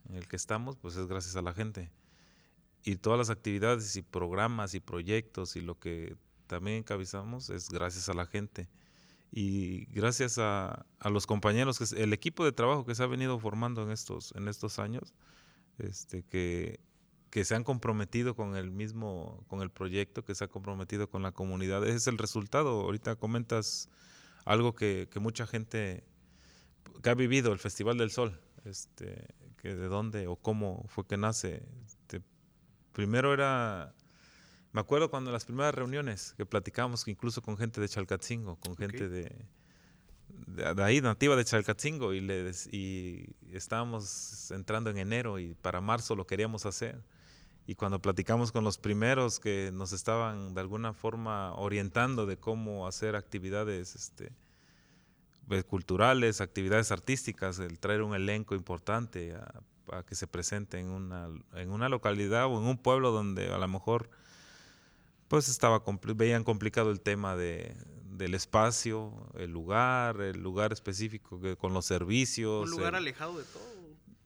en 0.08 0.16
el 0.16 0.26
que 0.26 0.34
estamos, 0.34 0.76
pues 0.76 0.96
es 0.96 1.06
gracias 1.06 1.36
a 1.36 1.42
la 1.42 1.54
gente. 1.54 1.92
Y 2.82 2.96
todas 2.96 3.20
las 3.20 3.30
actividades 3.30 3.94
y 3.94 4.02
programas 4.02 4.74
y 4.74 4.80
proyectos 4.80 5.54
y 5.54 5.60
lo 5.60 5.78
que 5.78 6.16
también 6.48 6.78
encabezamos 6.78 7.50
es 7.50 7.70
gracias 7.70 8.08
a 8.08 8.14
la 8.14 8.26
gente. 8.26 8.68
Y 9.30 9.84
gracias 9.92 10.38
a, 10.38 10.86
a 10.98 11.08
los 11.08 11.28
compañeros, 11.28 11.78
que 11.78 12.02
el 12.02 12.12
equipo 12.12 12.44
de 12.44 12.50
trabajo 12.50 12.84
que 12.84 12.96
se 12.96 13.04
ha 13.04 13.06
venido 13.06 13.38
formando 13.38 13.84
en 13.84 13.92
estos, 13.92 14.34
en 14.34 14.48
estos 14.48 14.80
años, 14.80 15.14
este, 15.78 16.24
que 16.24 16.80
que 17.30 17.44
se 17.44 17.54
han 17.54 17.62
comprometido 17.62 18.34
con 18.34 18.56
el 18.56 18.70
mismo, 18.70 19.44
con 19.46 19.62
el 19.62 19.70
proyecto, 19.70 20.24
que 20.24 20.34
se 20.34 20.44
ha 20.44 20.48
comprometido 20.48 21.08
con 21.08 21.22
la 21.22 21.32
comunidad. 21.32 21.84
Ese 21.86 21.96
es 21.96 22.06
el 22.08 22.18
resultado. 22.18 22.80
Ahorita 22.80 23.16
comentas 23.16 23.88
algo 24.44 24.74
que, 24.74 25.08
mucha 25.20 25.46
gente 25.46 26.04
que 27.02 27.10
ha 27.10 27.14
vivido 27.14 27.52
el 27.52 27.60
Festival 27.60 27.98
del 27.98 28.10
Sol, 28.10 28.40
este, 28.64 29.28
que 29.58 29.76
de 29.76 29.86
dónde 29.86 30.26
o 30.26 30.36
cómo 30.36 30.84
fue 30.88 31.06
que 31.06 31.16
nace. 31.16 31.62
Este, 31.86 32.20
primero 32.92 33.32
era, 33.32 33.94
me 34.72 34.80
acuerdo 34.80 35.08
cuando 35.08 35.30
las 35.30 35.44
primeras 35.44 35.74
reuniones 35.74 36.34
que 36.36 36.44
platicábamos 36.46 37.06
incluso 37.06 37.42
con 37.42 37.56
gente 37.56 37.80
de 37.80 37.88
Chalcatzingo, 37.88 38.56
con 38.56 38.76
gente 38.76 39.08
de, 39.08 39.32
de, 40.48 40.82
ahí, 40.82 41.00
nativa 41.00 41.36
de 41.36 41.44
Chalcatzingo, 41.44 42.12
y, 42.12 42.22
le, 42.22 42.50
y 42.72 43.36
estábamos 43.52 44.50
entrando 44.50 44.90
en 44.90 44.98
enero 44.98 45.38
y 45.38 45.54
para 45.54 45.80
marzo 45.80 46.16
lo 46.16 46.26
queríamos 46.26 46.66
hacer. 46.66 47.00
Y 47.66 47.74
cuando 47.74 48.00
platicamos 48.00 48.52
con 48.52 48.64
los 48.64 48.78
primeros 48.78 49.38
que 49.38 49.70
nos 49.72 49.92
estaban 49.92 50.54
de 50.54 50.60
alguna 50.60 50.92
forma 50.92 51.54
orientando 51.54 52.26
de 52.26 52.36
cómo 52.36 52.86
hacer 52.86 53.14
actividades 53.14 53.94
este, 53.94 54.32
pues, 55.46 55.64
culturales, 55.64 56.40
actividades 56.40 56.90
artísticas, 56.90 57.58
el 57.58 57.78
traer 57.78 58.02
un 58.02 58.14
elenco 58.14 58.54
importante 58.54 59.34
a, 59.34 59.62
que 60.06 60.14
se 60.14 60.28
presente 60.28 60.78
en 60.78 60.88
una, 60.88 61.28
en 61.54 61.70
una 61.70 61.88
localidad 61.88 62.46
o 62.46 62.60
en 62.60 62.66
un 62.68 62.78
pueblo 62.78 63.10
donde 63.10 63.52
a 63.52 63.58
lo 63.58 63.66
mejor 63.66 64.08
pues 65.26 65.48
estaba 65.48 65.82
veían 66.14 66.44
complicado 66.44 66.92
el 66.92 67.00
tema 67.00 67.34
de, 67.34 67.76
del 68.20 68.34
espacio, 68.34 69.12
el 69.34 69.50
lugar, 69.50 70.20
el 70.20 70.40
lugar 70.40 70.72
específico 70.72 71.40
que, 71.40 71.56
con 71.56 71.72
los 71.72 71.86
servicios. 71.86 72.64
Un 72.64 72.70
lugar 72.70 72.94
alejado 72.94 73.38
de 73.38 73.44
todo, 73.44 73.79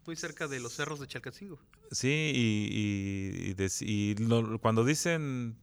muy 0.07 0.17
cerca 0.17 0.49
de 0.49 0.61
los 0.61 0.73
cerros 0.75 1.01
de 1.01 1.07
Chalcatzingo. 1.07 1.59
Sí, 1.91 2.33
y, 2.35 3.55
y, 3.81 4.59
cuando 4.59 4.85
dicen 4.85 5.57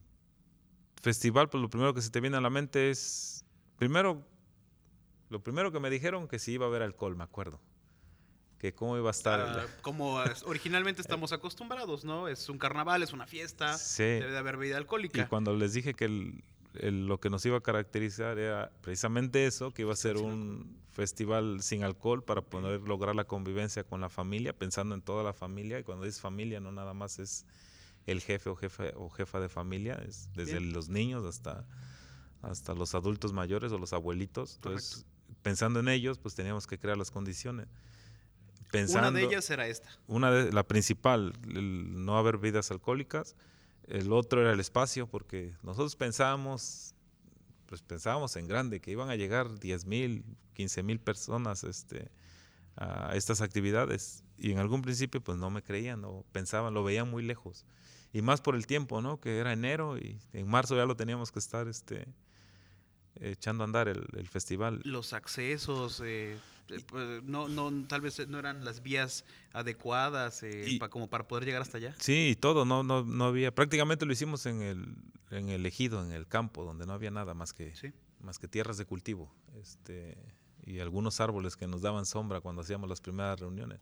festival, 1.00 1.48
pues 1.48 1.60
lo 1.60 1.70
primero 1.70 1.94
que 1.94 2.02
se 2.02 2.10
te 2.10 2.20
viene 2.20 2.36
a 2.36 2.40
la 2.40 2.50
mente 2.50 2.90
es, 2.90 3.44
primero, 3.76 4.26
lo 5.30 5.42
primero 5.42 5.72
que 5.72 5.80
me 5.80 5.90
dijeron 5.90 6.28
que 6.28 6.38
si 6.38 6.52
iba 6.52 6.66
a 6.66 6.68
haber 6.68 6.82
alcohol, 6.82 7.16
me 7.16 7.24
acuerdo 7.24 7.60
que 8.62 8.72
cómo 8.72 8.96
iba 8.96 9.10
a 9.10 9.10
estar. 9.10 9.40
Ah, 9.40 9.66
como 9.82 10.22
originalmente 10.44 11.02
estamos 11.02 11.32
acostumbrados, 11.32 12.04
¿no? 12.04 12.28
Es 12.28 12.48
un 12.48 12.58
carnaval, 12.58 13.02
es 13.02 13.12
una 13.12 13.26
fiesta, 13.26 13.76
debe 13.98 14.30
de 14.30 14.38
haber 14.38 14.56
bebida 14.56 14.76
alcohólica. 14.76 15.20
Y 15.20 15.26
cuando 15.26 15.56
les 15.56 15.72
dije 15.72 15.94
que 15.94 16.04
el, 16.04 16.44
lo 16.74 17.20
que 17.20 17.30
nos 17.30 17.44
iba 17.44 17.58
a 17.58 17.60
caracterizar 17.60 18.38
era 18.38 18.72
precisamente 18.80 19.46
eso, 19.46 19.72
que 19.72 19.82
iba 19.82 19.92
a 19.92 19.96
ser 19.96 20.16
un 20.16 20.80
festival 20.90 21.62
sin 21.62 21.84
alcohol 21.84 22.22
para 22.22 22.42
poder 22.42 22.80
lograr 22.82 23.14
la 23.14 23.24
convivencia 23.24 23.84
con 23.84 24.00
la 24.00 24.08
familia, 24.08 24.52
pensando 24.52 24.94
en 24.94 25.02
toda 25.02 25.22
la 25.22 25.32
familia, 25.32 25.78
y 25.78 25.84
cuando 25.84 26.04
dices 26.04 26.20
familia 26.20 26.60
no 26.60 26.72
nada 26.72 26.94
más 26.94 27.18
es 27.18 27.46
el 28.06 28.20
jefe 28.20 28.50
o 28.50 28.56
jefe 28.56 28.92
o 28.96 29.08
jefa 29.10 29.40
de 29.40 29.48
familia, 29.48 29.94
es 30.06 30.30
desde 30.34 30.60
los 30.60 30.88
niños 30.88 31.24
hasta, 31.24 31.66
hasta 32.42 32.74
los 32.74 32.94
adultos 32.94 33.32
mayores 33.32 33.72
o 33.72 33.78
los 33.78 33.92
abuelitos. 33.92 34.56
Entonces, 34.56 35.06
pensando 35.42 35.80
en 35.80 35.88
ellos, 35.88 36.18
pues 36.18 36.34
teníamos 36.34 36.66
que 36.66 36.78
crear 36.78 36.96
las 36.96 37.10
condiciones. 37.10 37.68
Pensando, 38.70 39.08
una 39.08 39.18
de 39.18 39.24
ellas 39.24 39.50
era 39.50 39.66
esta. 39.66 39.90
Una 40.06 40.30
de, 40.30 40.52
la 40.52 40.66
principal, 40.66 41.34
el 41.46 42.04
no 42.04 42.16
haber 42.16 42.38
bebidas 42.38 42.70
alcohólicas 42.70 43.36
el 43.88 44.12
otro 44.12 44.40
era 44.40 44.52
el 44.52 44.60
espacio, 44.60 45.06
porque 45.06 45.54
nosotros 45.62 45.96
pensábamos, 45.96 46.94
pues 47.66 47.82
pensábamos 47.82 48.36
en 48.36 48.46
grande, 48.48 48.80
que 48.80 48.90
iban 48.90 49.10
a 49.10 49.16
llegar 49.16 49.58
10 49.58 49.86
mil, 49.86 50.24
15 50.54 50.82
mil 50.82 51.00
personas 51.00 51.64
este, 51.64 52.10
a 52.76 53.14
estas 53.14 53.40
actividades. 53.40 54.24
Y 54.38 54.52
en 54.52 54.58
algún 54.58 54.82
principio 54.82 55.22
pues 55.22 55.38
no 55.38 55.50
me 55.50 55.62
creían, 55.62 56.04
o 56.04 56.24
pensaban, 56.32 56.74
lo 56.74 56.84
veían 56.84 57.10
muy 57.10 57.22
lejos. 57.22 57.64
Y 58.12 58.22
más 58.22 58.40
por 58.40 58.54
el 58.54 58.66
tiempo, 58.66 59.00
¿no? 59.00 59.20
Que 59.20 59.38
era 59.38 59.52
enero 59.52 59.96
y 59.96 60.20
en 60.32 60.46
marzo 60.46 60.76
ya 60.76 60.84
lo 60.84 60.96
teníamos 60.96 61.32
que 61.32 61.38
estar 61.38 61.68
este, 61.68 62.06
echando 63.22 63.64
a 63.64 63.66
andar 63.66 63.88
el, 63.88 64.28
festival. 64.28 64.80
Los 64.84 65.12
accesos, 65.12 66.00
eh, 66.04 66.36
eh, 66.68 66.80
pues, 66.86 67.22
no, 67.22 67.48
no, 67.48 67.86
tal 67.86 68.00
vez 68.00 68.26
no 68.28 68.38
eran 68.38 68.64
las 68.64 68.82
vías 68.82 69.24
adecuadas 69.52 70.42
eh, 70.42 70.78
como 70.90 71.08
para 71.08 71.28
poder 71.28 71.44
llegar 71.44 71.62
hasta 71.62 71.78
allá. 71.78 71.94
Sí, 71.98 72.30
y 72.30 72.36
todo, 72.36 72.64
no, 72.64 72.82
no, 72.82 73.04
no 73.04 73.24
había, 73.26 73.54
prácticamente 73.54 74.06
lo 74.06 74.12
hicimos 74.12 74.46
en 74.46 74.62
el, 74.62 74.96
en 75.30 75.48
el 75.48 75.64
ejido, 75.66 76.04
en 76.04 76.12
el 76.12 76.26
campo, 76.26 76.64
donde 76.64 76.86
no 76.86 76.92
había 76.92 77.10
nada 77.10 77.34
más 77.34 77.52
que, 77.52 77.72
más 78.20 78.38
que 78.38 78.48
tierras 78.48 78.76
de 78.76 78.84
cultivo, 78.84 79.32
este, 79.60 80.16
y 80.64 80.80
algunos 80.80 81.20
árboles 81.20 81.56
que 81.56 81.66
nos 81.66 81.82
daban 81.82 82.06
sombra 82.06 82.40
cuando 82.40 82.62
hacíamos 82.62 82.88
las 82.88 83.00
primeras 83.00 83.38
reuniones. 83.38 83.80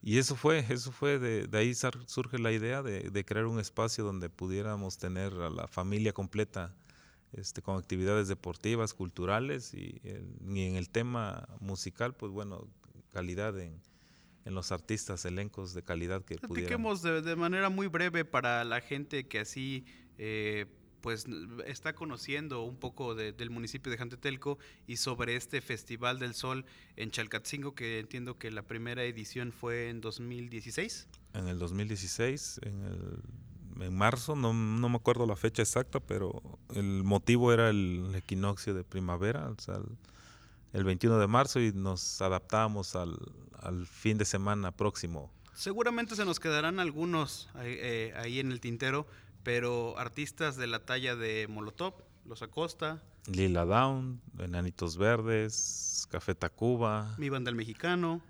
Y 0.00 0.18
eso 0.18 0.36
fue, 0.36 0.64
eso 0.68 0.92
fue, 0.92 1.18
de, 1.18 1.46
de 1.46 1.58
ahí 1.58 1.74
surge 1.74 2.38
la 2.38 2.52
idea 2.52 2.82
de, 2.82 3.10
de 3.10 3.24
crear 3.24 3.46
un 3.46 3.58
espacio 3.58 4.04
donde 4.04 4.30
pudiéramos 4.30 4.96
tener 4.96 5.34
a 5.34 5.50
la 5.50 5.66
familia 5.66 6.12
completa 6.12 6.72
este, 7.32 7.62
con 7.62 7.78
actividades 7.78 8.28
deportivas, 8.28 8.94
culturales 8.94 9.74
y, 9.74 10.00
en 10.04 10.76
el 10.76 10.88
tema 10.88 11.48
musical, 11.60 12.14
pues 12.14 12.32
bueno, 12.32 12.66
calidad 13.10 13.58
en, 13.58 13.80
en 14.44 14.54
los 14.54 14.72
artistas, 14.72 15.24
elencos 15.24 15.74
de 15.74 15.82
calidad 15.82 16.24
que 16.24 16.36
Platiquemos 16.36 17.02
de, 17.02 17.22
de, 17.22 17.36
manera 17.36 17.68
muy 17.68 17.86
breve 17.86 18.24
para 18.24 18.64
la 18.64 18.80
gente 18.80 19.26
que 19.26 19.40
así 19.40 19.84
eh, 20.16 20.66
pues 21.00 21.26
está 21.66 21.94
conociendo 21.94 22.62
un 22.62 22.76
poco 22.76 23.14
del 23.14 23.50
municipio 23.50 23.90
de 23.90 23.98
Jantetelco 23.98 24.58
y 24.86 24.96
sobre 24.96 25.36
este 25.36 25.60
Festival 25.60 26.18
del 26.18 26.34
Sol 26.34 26.64
en 26.96 27.10
Chalcatzingo, 27.10 27.74
que 27.74 27.98
entiendo 28.00 28.38
que 28.38 28.50
la 28.50 28.62
primera 28.62 29.04
edición 29.04 29.52
fue 29.52 29.90
en 29.90 30.00
2016. 30.00 31.08
En 31.34 31.48
el 31.48 31.58
2016, 31.58 32.60
en 32.62 32.82
el 32.82 33.22
en 33.80 33.96
marzo, 33.96 34.34
no, 34.34 34.52
me 34.52 34.96
acuerdo 34.96 35.26
la 35.26 35.36
fecha 35.36 35.62
exacta, 35.62 36.00
pero 36.00 36.42
el 36.74 37.04
motivo 37.04 37.52
era 37.52 37.70
el 37.70 38.12
equinoccio 38.14 38.74
de 38.74 38.84
primavera, 38.84 39.48
o 39.48 39.60
sea, 39.60 39.78
el, 40.72 40.84
21 40.84 41.18
de 41.18 41.26
marzo 41.26 41.60
y 41.60 41.72
nos 41.72 42.20
adaptamos 42.20 42.96
al, 42.96 43.16
fin 43.86 44.18
de 44.18 44.24
semana 44.24 44.72
próximo. 44.72 45.30
Seguramente 45.54 46.14
se 46.14 46.24
nos 46.24 46.38
quedarán 46.38 46.78
algunos 46.78 47.48
eh, 47.60 48.12
ahí 48.16 48.38
en 48.38 48.52
el 48.52 48.60
tintero, 48.60 49.06
pero 49.42 49.98
artistas 49.98 50.56
de 50.56 50.66
la 50.66 50.84
talla 50.84 51.16
de 51.16 51.46
Molotov, 51.48 51.94
Los 52.24 52.42
Acosta, 52.42 53.02
Lila 53.26 53.64
Down, 53.64 54.20
Enanitos 54.38 54.96
Verdes, 54.96 56.06
Café 56.10 56.34
Tacuba, 56.34 57.14
Mi 57.18 57.28
Banda 57.28 57.50
el 57.50 57.56
Mexicano, 57.56 58.22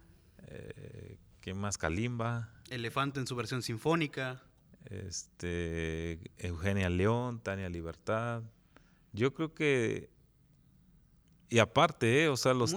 eh, 0.46 1.18
¿qué 1.40 1.54
más? 1.54 1.76
Kalimba, 1.78 2.50
Elefante 2.70 3.20
en 3.20 3.26
su 3.26 3.36
versión 3.36 3.62
sinfónica 3.62 4.42
este, 4.90 6.20
Eugenia 6.38 6.88
León, 6.88 7.40
Tania 7.40 7.68
Libertad. 7.68 8.42
Yo 9.12 9.32
creo 9.34 9.54
que, 9.54 10.10
y 11.50 11.60
aparte, 11.60 12.24
eh, 12.24 12.28
o 12.28 12.36
sea, 12.36 12.52
los, 12.52 12.72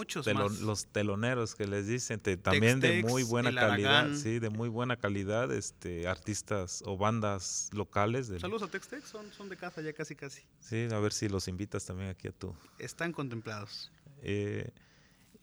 los 0.61 0.85
teloneros 0.87 1.55
que 1.55 1.67
les 1.67 1.87
dicen, 1.87 2.21
también 2.41 2.79
de 2.79 3.03
muy 3.03 3.23
buena 3.23 3.53
calidad, 3.53 4.13
sí, 4.15 4.39
de 4.39 4.49
muy 4.49 4.69
buena 4.69 4.95
calidad, 4.95 5.51
este, 5.51 6.07
artistas 6.07 6.81
o 6.85 6.97
bandas 6.97 7.69
locales. 7.73 8.31
Saludos 8.39 8.63
a 8.63 8.67
Textex, 8.67 9.07
son, 9.07 9.31
son 9.33 9.49
de 9.49 9.57
casa 9.57 9.81
ya 9.81 9.93
casi 9.93 10.15
casi. 10.15 10.41
Sí, 10.59 10.87
a 10.91 10.99
ver 10.99 11.11
si 11.11 11.27
los 11.27 11.47
invitas 11.47 11.85
también 11.85 12.09
aquí 12.09 12.29
a 12.29 12.31
tú. 12.31 12.55
Están 12.79 13.11
contemplados. 13.11 13.91
Eh, 14.21 14.71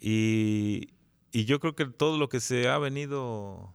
y, 0.00 0.94
y 1.32 1.44
yo 1.44 1.60
creo 1.60 1.74
que 1.74 1.84
todo 1.86 2.16
lo 2.16 2.28
que 2.28 2.40
se 2.40 2.68
ha 2.68 2.78
venido 2.78 3.74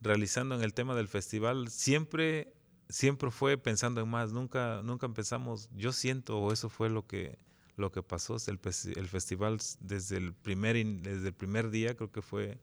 realizando 0.00 0.54
en 0.54 0.62
el 0.62 0.74
tema 0.74 0.94
del 0.94 1.08
festival, 1.08 1.68
siempre, 1.68 2.52
siempre 2.88 3.30
fue 3.30 3.58
pensando 3.58 4.00
en 4.00 4.08
más, 4.08 4.32
nunca, 4.32 4.80
nunca 4.82 5.06
empezamos, 5.06 5.68
yo 5.74 5.92
siento, 5.92 6.38
o 6.38 6.52
eso 6.52 6.68
fue 6.68 6.88
lo 6.88 7.06
que, 7.06 7.38
lo 7.76 7.92
que 7.92 8.02
pasó, 8.02 8.36
el, 8.46 8.58
el 8.96 9.08
festival 9.08 9.58
desde 9.80 10.16
el, 10.16 10.34
primer, 10.34 10.84
desde 10.84 11.28
el 11.28 11.34
primer 11.34 11.70
día 11.70 11.94
creo 11.96 12.10
que 12.10 12.22
fue, 12.22 12.58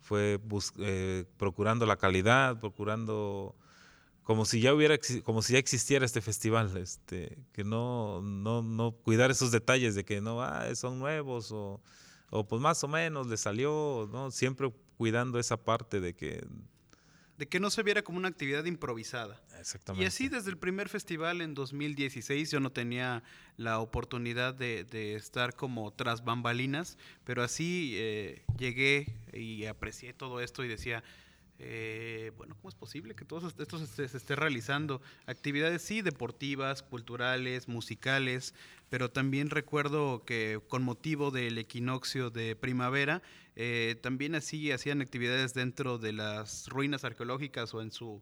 fue 0.00 0.40
eh, 0.78 1.24
procurando 1.36 1.86
la 1.86 1.96
calidad, 1.96 2.60
procurando 2.60 3.56
como 4.22 4.44
si 4.44 4.60
ya 4.60 4.72
hubiera 4.72 4.96
como 5.24 5.42
si 5.42 5.54
ya 5.54 5.58
existiera 5.58 6.06
este 6.06 6.20
festival 6.20 6.76
este 6.76 7.38
que 7.52 7.64
no 7.64 8.22
no 8.22 8.62
no 8.62 8.92
cuidar 8.92 9.30
esos 9.30 9.50
detalles 9.50 9.94
de 9.96 10.04
que 10.04 10.20
no 10.20 10.42
ah, 10.42 10.72
son 10.76 11.00
nuevos 11.00 11.50
o, 11.50 11.80
o 12.30 12.46
pues 12.46 12.62
más 12.62 12.82
o 12.84 12.88
menos 12.88 13.26
le 13.26 13.36
salió 13.36 14.08
no 14.12 14.30
siempre 14.30 14.72
cuidando 15.02 15.40
esa 15.40 15.56
parte 15.56 16.00
de 16.00 16.14
que... 16.14 16.46
De 17.36 17.48
que 17.48 17.58
no 17.58 17.70
se 17.70 17.82
viera 17.82 18.02
como 18.02 18.18
una 18.18 18.28
actividad 18.28 18.66
improvisada. 18.66 19.42
Exactamente. 19.58 20.04
Y 20.04 20.06
así 20.06 20.28
desde 20.28 20.48
el 20.48 20.58
primer 20.58 20.88
festival 20.88 21.40
en 21.40 21.54
2016 21.54 22.52
yo 22.52 22.60
no 22.60 22.70
tenía 22.70 23.24
la 23.56 23.80
oportunidad 23.80 24.54
de, 24.54 25.16
estar 25.16 25.56
como 25.56 25.92
tras 25.92 26.22
bambalinas, 26.22 26.98
pero 27.24 27.42
así 27.42 27.94
eh, 27.96 28.44
llegué 28.56 29.12
y 29.32 29.64
aprecié 29.64 30.12
todo 30.12 30.40
esto 30.40 30.62
y 30.62 30.68
decía, 30.68 31.02
eh, 31.64 32.32
bueno, 32.36 32.56
¿cómo 32.56 32.68
es 32.68 32.74
posible 32.74 33.14
que 33.14 33.24
todo 33.24 33.48
esto 33.48 33.86
se, 33.86 34.04
esté 34.04 34.36
realizando? 34.36 35.00
Actividades, 35.26 35.82
sí, 35.82 36.02
deportivas, 36.02 36.82
culturales, 36.82 37.68
musicales, 37.68 38.52
pero 38.90 39.10
también 39.10 39.48
recuerdo 39.48 40.24
que 40.24 40.60
con 40.68 40.82
motivo 40.82 41.30
del 41.30 41.56
equinoccio 41.58 42.30
de 42.30 42.56
primavera, 42.56 43.22
eh, 43.54 43.96
también 44.02 44.34
así 44.34 44.72
hacían 44.72 45.02
actividades 45.02 45.54
dentro 45.54 45.98
de 45.98 46.12
las 46.12 46.68
ruinas 46.68 47.04
arqueológicas 47.04 47.72
o 47.74 47.80
en 47.80 47.92
su 47.92 48.20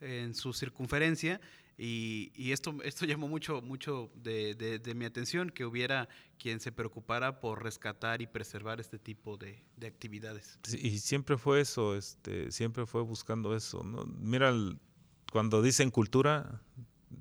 en 0.00 0.34
su 0.34 0.52
circunferencia 0.52 1.40
y, 1.78 2.52
esto, 2.52 2.74
esto 2.84 3.04
llamó 3.04 3.28
mucho, 3.28 3.60
mucho 3.60 4.10
de, 4.14 4.80
mi 4.96 5.04
atención, 5.04 5.50
que 5.50 5.66
hubiera 5.66 6.08
quien 6.38 6.58
se 6.60 6.72
preocupara 6.72 7.40
por 7.40 7.62
rescatar 7.62 8.22
y 8.22 8.26
preservar 8.26 8.80
este 8.80 8.98
tipo 8.98 9.36
de, 9.36 9.62
actividades. 9.86 10.58
y 10.72 10.98
siempre 10.98 11.36
fue 11.36 11.60
eso, 11.60 11.94
este, 11.94 12.50
siempre 12.50 12.86
fue 12.86 13.02
buscando 13.02 13.54
eso. 13.54 13.82
Mira, 14.18 14.54
cuando 15.30 15.60
dicen 15.60 15.90
cultura, 15.90 16.62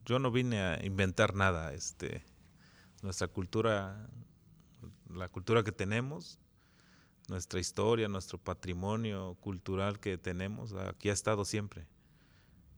yo 0.06 0.20
no 0.20 0.32
vine 0.32 0.62
a 0.62 0.86
inventar 0.86 1.36
nada. 1.36 1.74
Este, 1.74 2.24
nuestra 3.02 3.28
cultura, 3.28 4.10
la 5.10 5.28
cultura 5.28 5.64
que 5.64 5.74
tenemos, 5.74 6.40
nuestra 7.28 7.60
historia, 7.60 8.08
nuestro 8.08 8.38
patrimonio 8.38 9.36
cultural 9.42 10.00
que 10.00 10.18
tenemos, 10.18 10.74
aquí 10.74 11.10
ha 11.10 11.14
estado 11.14 11.44
siempre. 11.44 11.88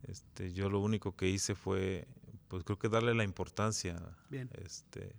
Este, 0.03 0.53
yo 0.53 0.69
lo 0.69 0.79
único 0.79 1.15
que 1.15 1.27
hice 1.27 1.55
fue, 1.55 2.07
pues 2.47 2.63
creo 2.63 2.79
que 2.79 2.89
darle 2.89 3.13
la 3.13 3.23
importancia, 3.23 3.97
este, 4.63 5.15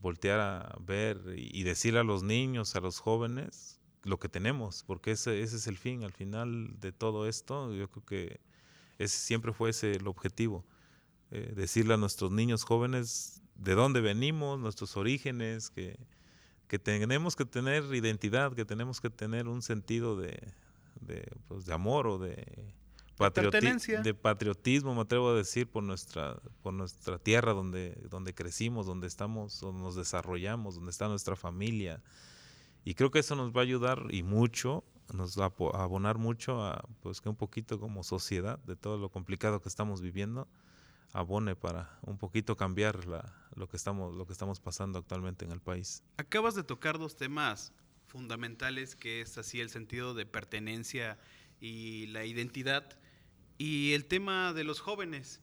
voltear 0.00 0.40
a 0.40 0.76
ver 0.80 1.20
y, 1.36 1.62
decirle 1.62 2.00
a 2.00 2.04
los 2.04 2.22
niños, 2.22 2.76
a 2.76 2.80
los 2.80 3.00
jóvenes, 3.00 3.80
lo 4.04 4.18
que 4.18 4.28
tenemos, 4.28 4.84
porque 4.86 5.12
ese, 5.12 5.42
ese 5.42 5.56
es 5.56 5.66
el 5.66 5.76
fin, 5.76 6.04
al 6.04 6.12
final 6.12 6.78
de 6.78 6.92
todo 6.92 7.26
esto, 7.26 7.74
yo 7.74 7.90
creo 7.90 8.04
que 8.04 8.40
ese 8.98 9.18
siempre 9.18 9.52
fue 9.52 9.70
ese 9.70 9.92
el 9.92 10.06
objetivo, 10.06 10.64
eh, 11.32 11.52
decirle 11.56 11.94
a 11.94 11.96
nuestros 11.96 12.30
niños 12.30 12.62
jóvenes 12.62 13.42
de 13.56 13.74
dónde 13.74 14.00
venimos, 14.00 14.60
nuestros 14.60 14.96
orígenes, 14.96 15.70
que, 15.70 15.98
que 16.68 16.78
tenemos 16.78 17.34
que 17.34 17.44
tener 17.44 17.82
identidad, 17.94 18.54
que 18.54 18.64
tenemos 18.64 19.00
que 19.00 19.10
tener 19.10 19.48
un 19.48 19.62
sentido 19.62 20.16
de, 20.16 20.38
de, 21.00 21.28
pues, 21.48 21.66
de 21.66 21.74
amor 21.74 22.06
o 22.06 22.18
de 22.18 22.74
de 23.18 24.14
patriotismo, 24.14 24.94
me 24.94 25.00
atrevo 25.00 25.30
a 25.30 25.34
decir, 25.34 25.66
por 25.66 25.82
nuestra, 25.82 26.36
por 26.62 26.74
nuestra 26.74 27.18
tierra 27.18 27.52
donde, 27.52 27.98
donde 28.10 28.34
crecimos, 28.34 28.86
donde 28.86 29.06
estamos, 29.06 29.60
donde 29.60 29.82
nos 29.82 29.94
desarrollamos, 29.94 30.74
donde 30.74 30.90
está 30.90 31.08
nuestra 31.08 31.34
familia. 31.34 32.02
Y 32.84 32.94
creo 32.94 33.10
que 33.10 33.18
eso 33.18 33.34
nos 33.34 33.52
va 33.52 33.60
a 33.60 33.64
ayudar 33.64 34.06
y 34.10 34.22
mucho, 34.22 34.84
nos 35.12 35.38
va 35.38 35.46
a 35.46 35.82
abonar 35.82 36.18
mucho 36.18 36.62
a 36.62 36.84
pues 37.02 37.20
que 37.20 37.28
un 37.28 37.36
poquito 37.36 37.80
como 37.80 38.04
sociedad, 38.04 38.58
de 38.60 38.76
todo 38.76 38.98
lo 38.98 39.08
complicado 39.08 39.60
que 39.60 39.68
estamos 39.68 40.02
viviendo, 40.02 40.46
abone 41.12 41.56
para 41.56 41.98
un 42.02 42.18
poquito 42.18 42.56
cambiar 42.56 43.06
la, 43.06 43.34
lo, 43.54 43.68
que 43.68 43.76
estamos, 43.76 44.14
lo 44.14 44.26
que 44.26 44.34
estamos 44.34 44.60
pasando 44.60 44.98
actualmente 44.98 45.44
en 45.44 45.52
el 45.52 45.60
país. 45.60 46.02
Acabas 46.18 46.54
de 46.54 46.62
tocar 46.62 46.98
dos 46.98 47.16
temas 47.16 47.72
fundamentales, 48.06 48.94
que 48.94 49.22
es 49.22 49.38
así 49.38 49.60
el 49.60 49.70
sentido 49.70 50.14
de 50.14 50.26
pertenencia 50.26 51.18
y 51.60 52.06
la 52.08 52.24
identidad 52.24 52.98
y 53.58 53.92
el 53.92 54.06
tema 54.06 54.52
de 54.52 54.64
los 54.64 54.80
jóvenes. 54.80 55.40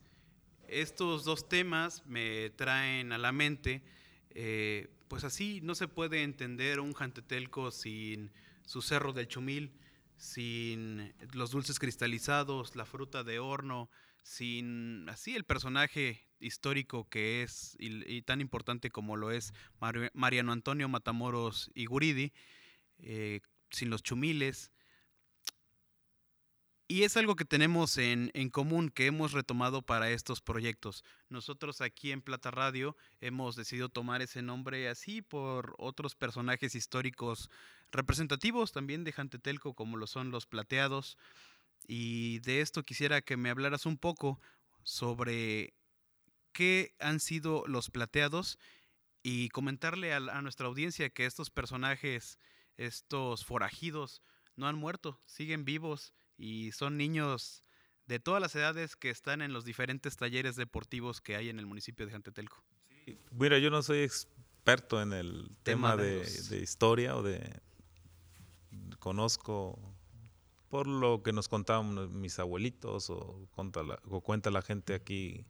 Estos 0.67 1.23
dos 1.23 1.49
temas 1.49 2.05
me 2.05 2.49
traen 2.51 3.11
a 3.11 3.17
la 3.17 3.31
mente, 3.31 3.83
eh, 4.31 4.89
pues 5.07 5.23
así 5.23 5.59
no 5.61 5.75
se 5.75 5.87
puede 5.87 6.23
entender 6.23 6.79
un 6.79 6.93
Jantetelco 6.93 7.69
sin 7.71 8.31
su 8.65 8.81
cerro 8.81 9.13
del 9.13 9.27
Chumil, 9.27 9.73
sin 10.17 11.13
los 11.33 11.51
dulces 11.51 11.79
cristalizados, 11.79 12.75
la 12.75 12.85
fruta 12.85 13.23
de 13.23 13.39
horno, 13.39 13.89
sin 14.23 15.07
así 15.09 15.35
el 15.35 15.43
personaje 15.43 16.25
histórico 16.39 17.07
que 17.09 17.43
es 17.43 17.75
y, 17.79 18.21
tan 18.23 18.41
importante 18.41 18.89
como 18.89 19.17
lo 19.17 19.31
es 19.31 19.53
Mariano 20.13 20.51
Antonio 20.51 20.87
Matamoros 20.87 21.71
y 21.75 21.85
Guridi, 21.85 22.31
eh, 22.99 23.41
sin 23.69 23.89
los 23.89 24.01
chumiles, 24.01 24.71
y 26.93 27.05
es 27.05 27.17
algo 27.17 27.35
que 27.35 27.43
tenemos 27.43 27.97
en, 27.97 28.29
común, 28.51 28.89
que 28.91 29.07
hemos 29.07 29.31
retomado 29.31 29.81
para 29.81 30.11
estos 30.11 30.41
proyectos. 30.41 31.03
Nosotros 31.27 31.81
aquí 31.81 32.11
en 32.11 32.21
Plata 32.21 32.51
Radio 32.51 32.95
hemos 33.19 33.55
decidido 33.55 33.89
tomar 33.89 34.21
ese 34.21 34.43
nombre 34.43 34.87
así 34.87 35.23
por 35.23 35.73
otros 35.79 36.13
personajes 36.13 36.75
históricos 36.75 37.49
representativos 37.91 38.73
también 38.73 39.03
de 39.03 39.11
Jantetelco, 39.11 39.73
como 39.73 39.97
lo 39.97 40.05
son 40.05 40.29
los 40.29 40.45
plateados. 40.45 41.17
Y 41.87 42.37
de 42.41 42.61
esto 42.61 42.83
quisiera 42.83 43.23
que 43.23 43.37
me 43.37 43.49
hablaras 43.49 43.87
un 43.87 43.97
poco 43.97 44.39
sobre 44.83 45.73
qué 46.51 46.93
han 46.99 47.19
sido 47.19 47.63
los 47.65 47.89
plateados 47.89 48.59
y 49.23 49.49
comentarle 49.49 50.13
a 50.13 50.19
nuestra 50.43 50.67
audiencia 50.67 51.09
que 51.09 51.25
estos 51.25 51.49
personajes, 51.49 52.37
estos 52.77 53.45
forajidos, 53.45 54.21
no 54.55 54.67
han 54.67 54.75
muerto, 54.75 55.19
siguen 55.25 55.65
vivos 55.65 56.13
y 56.43 56.73
son 56.73 56.97
niños 56.97 57.63
de 58.05 58.19
todas 58.19 58.41
las 58.41 58.53
edades 58.53 58.97
que 58.97 59.09
están 59.09 59.41
en 59.41 59.53
los 59.53 59.63
diferentes 59.63 60.17
talleres 60.17 60.57
deportivos 60.57 61.21
que 61.21 61.37
hay 61.37 61.47
en 61.47 61.57
el 61.57 61.65
municipio 61.65 62.05
de 62.05 62.11
Jantetelco. 62.11 62.61
Mira, 63.31 63.59
yo 63.59 63.69
no 63.69 63.81
soy 63.81 63.99
experto 63.99 65.01
en 65.01 65.13
el 65.13 65.49
tema, 65.63 65.95
de, 65.95 66.21
historia 66.61 67.15
o 67.15 67.23
de... 67.23 67.61
Conozco 68.99 69.79
por 70.67 70.85
lo 70.85 71.23
que 71.23 71.31
nos 71.31 71.47
contaban 71.47 72.19
mis 72.19 72.39
abuelitos 72.39 73.09
o, 73.09 73.47
cuenta 73.51 73.81
la, 73.83 73.99
o 74.09 74.19
cuenta 74.19 74.51
la 74.51 74.61
gente 74.61 74.95
aquí 74.95 75.45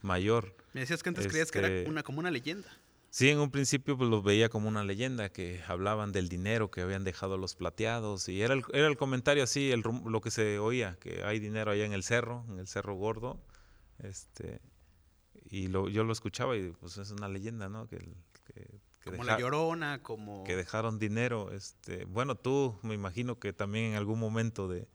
mayor. 0.00 0.56
Me 0.72 0.80
decías 0.80 1.02
que 1.02 1.10
antes 1.10 1.28
creías 1.28 1.52
que 1.52 1.58
era 1.60 1.68
este 1.68 1.90
una, 1.90 2.02
como 2.02 2.18
una 2.18 2.30
leyenda. 2.32 2.68
Sí, 3.10 3.30
en 3.30 3.38
un 3.38 3.50
principio 3.50 3.96
pues 3.96 4.10
los 4.10 4.22
veía 4.22 4.48
como 4.48 4.68
una 4.68 4.84
leyenda, 4.84 5.30
que 5.30 5.62
hablaban 5.66 6.12
del 6.12 6.28
dinero 6.28 6.70
que 6.70 6.82
habían 6.82 7.04
dejado 7.04 7.38
los 7.38 7.54
plateados 7.54 8.28
y 8.28 8.42
era 8.42 8.54
el, 8.54 8.62
era 8.72 8.86
el 8.86 8.96
comentario 8.96 9.42
así, 9.42 9.70
el, 9.72 9.82
lo 9.82 10.20
que 10.20 10.30
se 10.30 10.58
oía, 10.58 10.96
que 11.00 11.24
hay 11.24 11.38
dinero 11.38 11.70
allá 11.70 11.86
en 11.86 11.92
el 11.92 12.02
cerro, 12.02 12.44
en 12.48 12.58
el 12.58 12.66
cerro 12.66 12.94
gordo, 12.94 13.40
este, 13.98 14.60
y 15.50 15.68
lo, 15.68 15.88
yo 15.88 16.04
lo 16.04 16.12
escuchaba 16.12 16.56
y 16.56 16.70
pues 16.72 16.98
es 16.98 17.10
una 17.10 17.28
leyenda, 17.28 17.68
¿no? 17.68 17.88
Que, 17.88 17.98
como 19.04 19.24
la 19.24 19.38
llorona, 19.38 20.02
como... 20.02 20.44
Que 20.44 20.54
dejaron 20.54 20.98
dinero, 20.98 21.50
este, 21.52 22.04
bueno, 22.04 22.34
tú 22.34 22.78
me 22.82 22.92
imagino 22.94 23.38
que 23.38 23.54
también 23.54 23.86
en 23.86 23.94
algún 23.94 24.18
momento 24.18 24.68
de, 24.68 24.86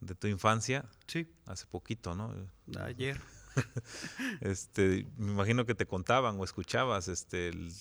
de 0.00 0.14
tu 0.16 0.26
infancia, 0.26 0.84
sí. 1.06 1.32
hace 1.46 1.66
poquito, 1.66 2.16
¿no? 2.16 2.34
Ayer. 2.80 3.20
este, 4.40 5.06
me 5.16 5.32
imagino 5.32 5.66
que 5.66 5.74
te 5.74 5.86
contaban 5.86 6.38
o 6.38 6.44
escuchabas 6.44 7.08
este 7.08 7.48
el, 7.48 7.72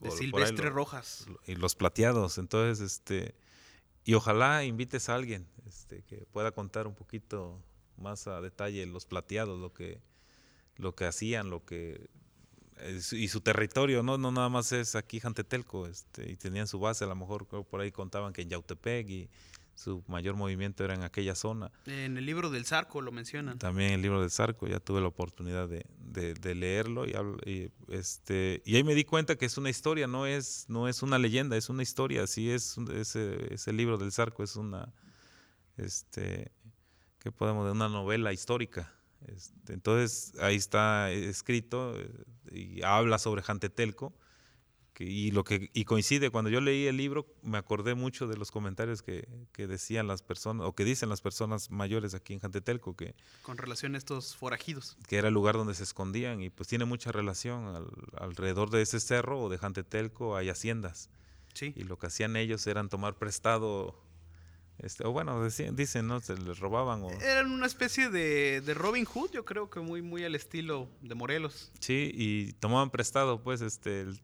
de 0.00 0.10
Silvestre 0.10 0.70
Rojas. 0.70 1.26
y 1.46 1.54
los 1.54 1.74
plateados, 1.74 2.38
entonces 2.38 2.80
este 2.80 3.34
y 4.04 4.14
ojalá 4.14 4.64
invites 4.64 5.08
a 5.08 5.14
alguien 5.14 5.46
este, 5.66 6.02
que 6.02 6.26
pueda 6.32 6.52
contar 6.52 6.86
un 6.86 6.94
poquito 6.94 7.62
más 7.96 8.26
a 8.26 8.40
detalle 8.40 8.84
los 8.86 9.06
plateados, 9.06 9.58
lo 9.58 9.72
que 9.72 10.00
lo 10.76 10.94
que 10.94 11.04
hacían, 11.04 11.50
lo 11.50 11.64
que 11.64 12.08
y 13.12 13.28
su 13.28 13.40
territorio, 13.40 14.02
no 14.02 14.18
no 14.18 14.32
nada 14.32 14.48
más 14.48 14.72
es 14.72 14.96
aquí 14.96 15.20
Jantetelco, 15.20 15.86
este, 15.86 16.32
y 16.32 16.36
tenían 16.36 16.66
su 16.66 16.80
base, 16.80 17.04
a 17.04 17.06
lo 17.06 17.14
mejor 17.14 17.46
por 17.46 17.80
ahí 17.80 17.92
contaban 17.92 18.32
que 18.32 18.42
en 18.42 18.48
Yautepec 18.48 19.08
y 19.08 19.30
su 19.74 20.04
mayor 20.06 20.36
movimiento 20.36 20.84
era 20.84 20.94
en 20.94 21.02
aquella 21.02 21.34
zona. 21.34 21.70
En 21.86 22.16
el 22.16 22.26
libro 22.26 22.50
del 22.50 22.64
Zarco 22.64 23.00
lo 23.00 23.12
mencionan. 23.12 23.58
También 23.58 23.92
el 23.92 24.02
libro 24.02 24.20
del 24.20 24.30
Zarco, 24.30 24.66
ya 24.66 24.80
tuve 24.80 25.00
la 25.00 25.08
oportunidad 25.08 25.68
de, 25.68 25.84
de, 26.34 26.54
leerlo 26.54 27.06
y, 27.06 27.70
este, 27.88 28.62
y 28.64 28.76
ahí 28.76 28.84
me 28.84 28.94
di 28.94 29.04
cuenta 29.04 29.36
que 29.36 29.46
es 29.46 29.56
una 29.56 29.70
historia, 29.70 30.06
no 30.06 30.26
es, 30.26 30.66
no 30.68 30.88
es 30.88 31.02
una 31.02 31.18
leyenda, 31.18 31.56
es 31.56 31.68
una 31.68 31.82
historia, 31.82 32.26
sí 32.26 32.50
es 32.50 32.76
ese, 32.94 33.54
ese 33.54 33.72
libro 33.72 33.98
del 33.98 34.12
Zarco, 34.12 34.42
es 34.42 34.56
una, 34.56 34.92
este, 35.76 36.52
¿qué 37.18 37.32
podemos 37.32 37.64
decir? 37.64 37.76
Una 37.76 37.88
novela 37.88 38.32
histórica. 38.32 38.92
Este, 39.26 39.72
entonces 39.72 40.34
ahí 40.40 40.56
está 40.56 41.10
escrito 41.10 41.98
eh, 41.98 42.10
y 42.50 42.82
habla 42.82 43.18
sobre 43.18 43.42
Jantetelco 43.42 44.12
y 44.98 45.30
lo 45.30 45.44
que 45.44 45.70
y 45.72 45.84
coincide 45.84 46.30
cuando 46.30 46.50
yo 46.50 46.60
leí 46.60 46.86
el 46.86 46.96
libro 46.96 47.26
me 47.42 47.58
acordé 47.58 47.94
mucho 47.94 48.26
de 48.26 48.36
los 48.36 48.50
comentarios 48.50 49.02
que, 49.02 49.28
que, 49.52 49.66
decían 49.66 50.06
las 50.06 50.22
personas 50.22 50.66
o 50.66 50.74
que 50.74 50.84
dicen 50.84 51.08
las 51.08 51.20
personas 51.20 51.70
mayores 51.70 52.14
aquí 52.14 52.34
en 52.34 52.40
Jantetelco 52.40 52.94
que 52.94 53.14
con 53.42 53.56
relación 53.58 53.94
a 53.94 53.98
estos 53.98 54.36
forajidos 54.36 54.96
que 55.08 55.16
era 55.16 55.28
el 55.28 55.34
lugar 55.34 55.56
donde 55.56 55.74
se 55.74 55.82
escondían 55.82 56.40
y 56.42 56.50
pues 56.50 56.68
tiene 56.68 56.84
mucha 56.84 57.10
relación 57.10 57.88
alrededor 58.16 58.70
de 58.70 58.82
ese 58.82 59.00
cerro 59.00 59.40
o 59.40 59.48
de 59.48 59.58
Jantetelco 59.58 60.36
hay 60.36 60.48
haciendas 60.48 61.10
sí. 61.54 61.72
y 61.76 61.84
lo 61.84 61.98
que 61.98 62.06
hacían 62.06 62.36
ellos 62.36 62.66
eran 62.66 62.88
tomar 62.88 63.16
prestado 63.16 63.96
este, 64.78 65.06
o 65.06 65.12
bueno, 65.12 65.42
decían, 65.42 65.76
dicen, 65.76 66.08
¿no? 66.08 66.20
Se 66.20 66.36
les 66.36 66.58
robaban. 66.58 67.02
O... 67.04 67.10
Eran 67.10 67.52
una 67.52 67.66
especie 67.66 68.10
de, 68.10 68.60
de, 68.62 68.74
Robin 68.74 69.04
Hood, 69.04 69.30
yo 69.30 69.44
creo 69.44 69.70
que 69.70 69.78
muy, 69.78 70.02
muy 70.02 70.24
al 70.24 70.34
estilo 70.34 70.88
de 71.02 71.14
Morelos. 71.14 71.70
Sí, 71.78 72.10
y 72.12 72.52
tomaban 72.54 72.90
prestado, 72.90 73.40
pues, 73.42 73.60
este, 73.60 74.00
el 74.00 74.20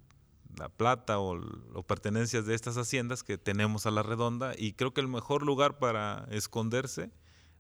la 0.57 0.69
plata 0.69 1.19
o, 1.19 1.41
pertenencias 1.87 2.47
de 2.47 2.55
estas 2.55 2.77
haciendas 2.77 3.23
que 3.23 3.39
tenemos 3.39 3.87
a 3.87 3.91
la 3.91 4.03
redonda 4.03 4.55
y 4.57 4.73
creo 4.73 4.93
que 4.93 5.01
el 5.01 5.09
mejor 5.09 5.43
lugar 5.43 5.79
para 5.79 6.27
esconderse, 6.31 7.11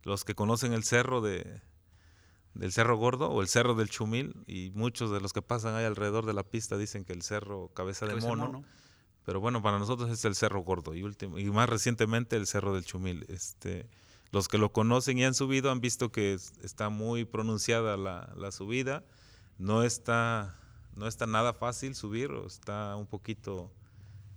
los 0.02 0.24
que 0.24 0.34
conocen 0.34 0.72
el 0.72 0.84
cerro 0.84 1.20
de, 1.20 1.60
del 2.54 2.72
Cerro 2.72 2.96
Gordo 2.96 3.30
o 3.30 3.40
el 3.42 3.48
Cerro 3.48 3.74
del 3.74 3.88
Chumil 3.88 4.34
y 4.46 4.70
muchos 4.74 5.10
de 5.10 5.20
los 5.20 5.32
que 5.32 5.42
pasan 5.42 5.74
ahí 5.74 5.84
alrededor 5.84 6.26
de 6.26 6.34
la 6.34 6.42
pista 6.42 6.76
dicen 6.76 7.04
que 7.04 7.12
el 7.12 7.22
Cerro 7.22 7.70
Cabeza 7.74 8.06
de 8.06 8.16
mono, 8.16 8.64
pero 9.24 9.40
bueno, 9.40 9.62
para 9.62 9.78
nosotros 9.78 10.10
es 10.10 10.24
el 10.24 10.34
Cerro 10.34 10.60
Gordo 10.60 10.94
y, 10.94 11.02
último, 11.02 11.38
y 11.38 11.50
más 11.50 11.68
recientemente 11.68 12.36
el 12.36 12.46
Cerro 12.46 12.74
del 12.74 12.84
Chumil. 12.84 13.26
Este, 13.28 13.88
los 14.30 14.48
que 14.48 14.58
lo 14.58 14.72
conocen 14.72 15.18
y 15.18 15.24
han 15.24 15.34
subido 15.34 15.70
han 15.70 15.80
visto 15.80 16.10
que 16.10 16.34
está 16.62 16.88
muy 16.88 17.24
pronunciada 17.24 17.96
la, 17.96 18.52
subida. 18.52 19.04
No 19.58 19.82
está, 19.82 20.58
no 20.98 21.06
está 21.06 21.26
nada 21.26 21.54
fácil 21.54 21.94
subir, 21.94 22.30
está 22.46 22.96
un 22.96 23.06
poquito 23.06 23.72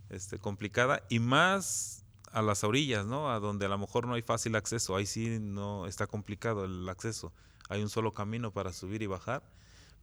este, 0.09 0.37
complicada. 0.37 1.03
Y 1.09 1.19
más 1.19 2.05
a 2.31 2.41
las 2.41 2.63
orillas, 2.63 3.05
¿no? 3.05 3.31
A 3.31 3.39
donde 3.39 3.65
a 3.65 3.69
lo 3.69 3.77
mejor 3.77 4.07
no 4.07 4.13
hay 4.13 4.21
fácil 4.21 4.55
acceso. 4.55 4.95
Ahí 4.95 5.05
sí 5.05 5.39
no 5.39 5.87
está 5.87 6.07
complicado 6.07 6.65
el 6.65 6.87
acceso. 6.87 7.33
Hay 7.67 7.81
un 7.81 7.89
solo 7.89 8.13
camino 8.13 8.51
para 8.51 8.71
subir 8.71 9.01
y 9.01 9.07
bajar. 9.07 9.43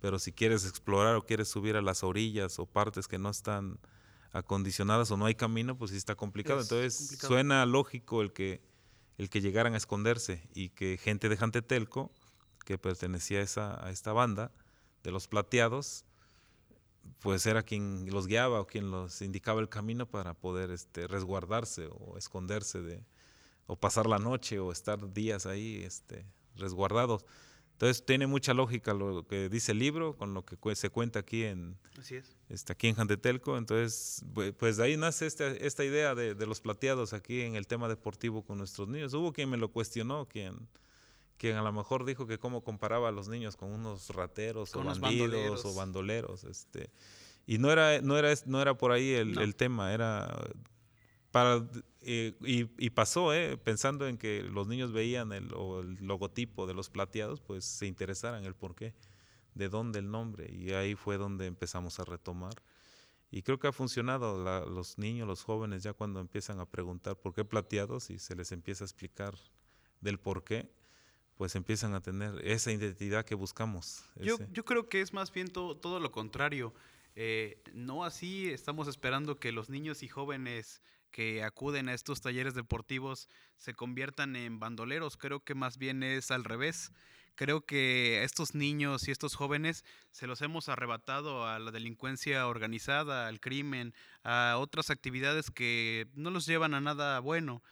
Pero 0.00 0.18
si 0.18 0.32
quieres 0.32 0.66
explorar 0.66 1.14
o 1.14 1.24
quieres 1.24 1.48
subir 1.48 1.76
a 1.76 1.82
las 1.82 2.02
orillas 2.04 2.58
o 2.58 2.66
partes 2.66 3.08
que 3.08 3.18
no 3.18 3.30
están 3.30 3.78
acondicionadas 4.32 5.10
o 5.10 5.16
no 5.16 5.26
hay 5.26 5.34
camino, 5.34 5.76
pues 5.76 5.92
sí 5.92 5.96
está 5.96 6.14
complicado. 6.14 6.60
Entonces 6.60 7.18
suena 7.20 7.64
lógico 7.66 8.20
el 8.20 8.32
que 8.32 8.62
el 9.16 9.30
que 9.30 9.40
llegaran 9.40 9.74
a 9.74 9.76
esconderse 9.76 10.48
y 10.54 10.68
que 10.70 10.96
gente 10.96 11.28
de 11.28 11.36
Jantetelco, 11.36 12.12
que 12.64 12.78
pertenecía 12.78 13.40
a, 13.40 13.42
esa, 13.42 13.84
a 13.84 13.90
esta 13.90 14.12
banda 14.12 14.52
de 15.02 15.10
los 15.10 15.26
plateados, 15.26 16.04
pues 17.20 17.46
era 17.46 17.62
quien 17.62 18.08
los 18.10 18.26
guiaba 18.26 18.60
o 18.60 18.66
quien 18.66 18.90
los 18.90 19.22
indicaba 19.22 19.60
el 19.60 19.68
camino 19.68 20.06
para 20.06 20.34
poder 20.34 20.70
este, 20.70 21.06
resguardarse 21.06 21.88
o 21.90 22.16
esconderse 22.16 22.80
de, 22.80 23.02
o 23.66 23.76
pasar 23.76 24.06
la 24.06 24.18
noche 24.18 24.58
o 24.58 24.72
estar 24.72 25.12
días 25.12 25.46
ahí 25.46 25.82
este, 25.84 26.24
resguardados. 26.56 27.24
Entonces 27.78 28.04
tiene 28.04 28.26
mucha 28.26 28.54
lógica 28.54 28.92
lo 28.92 29.24
que 29.28 29.48
dice 29.48 29.70
el 29.70 29.78
libro 29.78 30.16
con 30.16 30.34
lo 30.34 30.44
que 30.44 30.56
se 30.74 30.90
cuenta 30.90 31.20
aquí 31.20 31.44
en, 31.44 31.78
Este, 32.48 32.72
aquí 32.72 32.88
en 32.88 32.96
Jantetelco. 32.96 33.56
Entonces, 33.56 34.24
pues 34.58 34.78
de 34.78 34.82
ahí 34.82 34.96
nace 34.96 35.28
este, 35.28 35.64
esta 35.64 35.84
idea 35.84 36.16
de, 36.16 36.34
los 36.44 36.60
plateados 36.60 37.12
aquí 37.12 37.42
en 37.42 37.54
el 37.54 37.68
tema 37.68 37.88
deportivo 37.88 38.42
con 38.42 38.58
nuestros 38.58 38.88
niños. 38.88 39.14
Hubo 39.14 39.32
quien 39.32 39.48
me 39.48 39.56
lo 39.56 39.70
cuestionó, 39.70 40.26
quien, 40.26 40.68
quien 41.38 41.56
a 41.56 41.62
lo 41.62 41.72
mejor 41.72 42.04
dijo 42.04 42.26
que 42.26 42.38
cómo 42.38 42.62
comparaba 42.62 43.08
a 43.08 43.12
los 43.12 43.28
niños 43.28 43.56
con 43.56 43.70
unos 43.70 44.10
rateros 44.10 44.74
o 44.74 44.82
bandidos 44.82 45.64
o 45.64 45.74
bandoleros. 45.74 46.44
Este, 46.44 46.90
y 47.46 47.58
no 47.58 47.70
era, 47.70 48.00
no 48.02 48.18
era, 48.18 48.34
no 48.46 48.60
era 48.60 48.76
por 48.76 48.92
ahí 48.92 49.12
el, 49.12 49.38
el 49.38 49.56
tema, 49.56 49.94
era 49.94 50.28
para 51.30 51.66
eh, 52.02 52.34
y, 52.40 52.90
pasó, 52.90 53.34
eh, 53.34 53.58
pensando 53.58 54.08
en 54.08 54.16
que 54.16 54.42
los 54.42 54.66
niños 54.66 54.92
veían 54.92 55.32
el, 55.32 55.48
logotipo 56.00 56.66
de 56.66 56.74
los 56.74 56.88
plateados, 56.90 57.40
pues 57.40 57.64
se 57.64 57.86
interesaran 57.86 58.44
el 58.44 58.54
por 58.54 58.74
qué, 58.74 58.94
de 59.54 59.68
dónde 59.68 59.98
el 59.98 60.10
nombre. 60.10 60.50
Y 60.50 60.72
ahí 60.72 60.94
fue 60.94 61.18
donde 61.18 61.46
empezamos 61.46 62.00
a 62.00 62.04
retomar. 62.04 62.54
Y 63.30 63.42
creo 63.42 63.58
que 63.58 63.66
ha 63.66 63.72
funcionado. 63.72 64.42
los 64.66 64.96
niños, 64.96 65.28
los 65.28 65.42
jóvenes, 65.44 65.82
ya 65.82 65.92
cuando 65.92 66.20
empiezan 66.20 66.60
a 66.60 66.66
preguntar 66.66 67.16
por 67.16 67.34
qué 67.34 67.44
plateados 67.44 68.08
y 68.10 68.18
se 68.18 68.34
les 68.34 68.52
empieza 68.52 68.84
a 68.84 68.86
explicar 68.86 69.34
del 70.00 70.18
por 70.18 70.44
qué, 70.44 70.72
pues 71.38 71.54
empiezan 71.54 71.94
a 71.94 72.00
tener 72.00 72.44
esa 72.44 72.72
identidad 72.72 73.24
que 73.24 73.36
buscamos. 73.36 74.04
Yo, 74.16 74.36
yo 74.52 74.64
creo 74.64 74.88
que 74.88 75.00
es 75.00 75.12
más 75.12 75.32
bien 75.32 75.48
todo 75.48 76.00
lo 76.00 76.10
contrario. 76.10 76.74
Eh, 77.14 77.62
no 77.72 78.04
así 78.04 78.50
estamos 78.50 78.88
esperando 78.88 79.38
que 79.38 79.52
los 79.52 79.70
niños 79.70 80.02
y 80.02 80.08
jóvenes 80.08 80.82
que 81.12 81.44
acuden 81.44 81.88
a 81.88 81.94
estos 81.94 82.20
talleres 82.20 82.54
deportivos 82.54 83.28
se 83.56 83.72
conviertan 83.72 84.34
en 84.34 84.58
bandoleros. 84.58 85.16
Creo 85.16 85.38
que 85.44 85.54
más 85.54 85.78
bien 85.78 86.02
es 86.02 86.32
al 86.32 86.42
revés. 86.42 86.90
Creo 87.36 87.64
que 87.64 88.18
a 88.20 88.24
estos 88.24 88.56
niños 88.56 89.06
y 89.06 89.12
estos 89.12 89.36
jóvenes 89.36 89.84
se 90.10 90.26
los 90.26 90.42
hemos 90.42 90.68
arrebatado 90.68 91.46
a 91.46 91.60
la 91.60 91.70
delincuencia 91.70 92.48
organizada, 92.48 93.28
al 93.28 93.38
crimen, 93.38 93.94
a 94.24 94.56
otras 94.58 94.90
actividades 94.90 95.52
que 95.52 96.08
no 96.14 96.30
los 96.30 96.46
llevan 96.46 96.74
a 96.74 96.80
nada 96.80 97.20
bueno. 97.20 97.62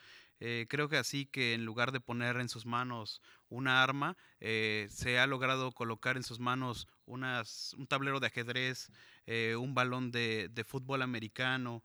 Eh, 0.40 0.66
creo 0.68 0.88
que 0.88 0.96
así 0.98 1.26
que 1.26 1.54
en 1.54 1.64
lugar 1.64 1.92
de 1.92 2.00
poner 2.00 2.36
en 2.36 2.48
sus 2.48 2.66
manos 2.66 3.22
una 3.48 3.82
arma, 3.82 4.16
eh, 4.40 4.86
se 4.90 5.18
ha 5.18 5.26
logrado 5.26 5.72
colocar 5.72 6.16
en 6.16 6.22
sus 6.22 6.40
manos 6.40 6.88
unas, 7.06 7.74
un 7.74 7.86
tablero 7.86 8.20
de 8.20 8.26
ajedrez, 8.26 8.90
eh, 9.26 9.56
un 9.56 9.74
balón 9.74 10.10
de, 10.10 10.48
de 10.50 10.64
fútbol 10.64 11.02
americano, 11.02 11.82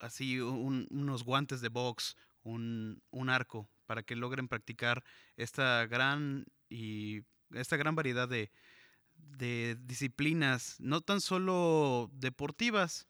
así 0.00 0.40
unos 0.40 1.24
guantes 1.24 1.60
de 1.60 1.68
box, 1.68 2.16
un, 2.42 3.28
arco, 3.28 3.68
para 3.86 4.02
que 4.02 4.16
logren 4.16 4.48
practicar 4.48 5.04
esta 5.36 5.86
gran 5.86 6.46
y 6.68 7.22
esta 7.52 7.76
gran 7.76 7.94
variedad 7.94 8.28
de, 8.28 8.50
disciplinas, 9.80 10.76
no 10.80 11.00
tan 11.00 11.20
solo 11.20 12.10
deportivas, 12.12 13.06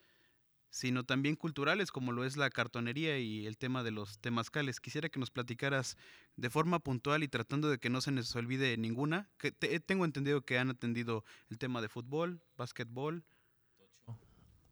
sino 0.71 1.05
también 1.05 1.37
culturales, 1.37 1.91
como 1.91 2.13
lo 2.13 2.25
es 2.25 2.37
la 2.37 2.51
cartonería 2.51 3.19
y 3.19 3.47
el 3.47 3.57
tema 3.57 3.83
de 3.83 3.91
los 3.91 4.19
temazcales. 4.19 4.81
Quisiera 4.81 5.09
que 5.09 5.21
nos 5.21 5.31
platicaras 5.31 5.97
de 6.37 6.51
forma 6.51 6.79
puntual 6.79 7.23
y 7.23 7.29
tratando 7.29 7.71
de 7.71 7.79
que 7.79 7.91
no 7.91 8.01
se 8.01 8.13
nos 8.13 8.35
olvide 8.37 8.77
ninguna. 8.77 9.31
Que 9.39 9.51
tengo 9.53 10.05
entendido 10.05 10.43
que 10.43 10.59
han 10.59 10.71
atendido 10.71 11.25
el 11.51 11.59
tema 11.59 11.81
de 11.81 11.89
fútbol, 11.89 12.41
básquetbol, 12.57 13.25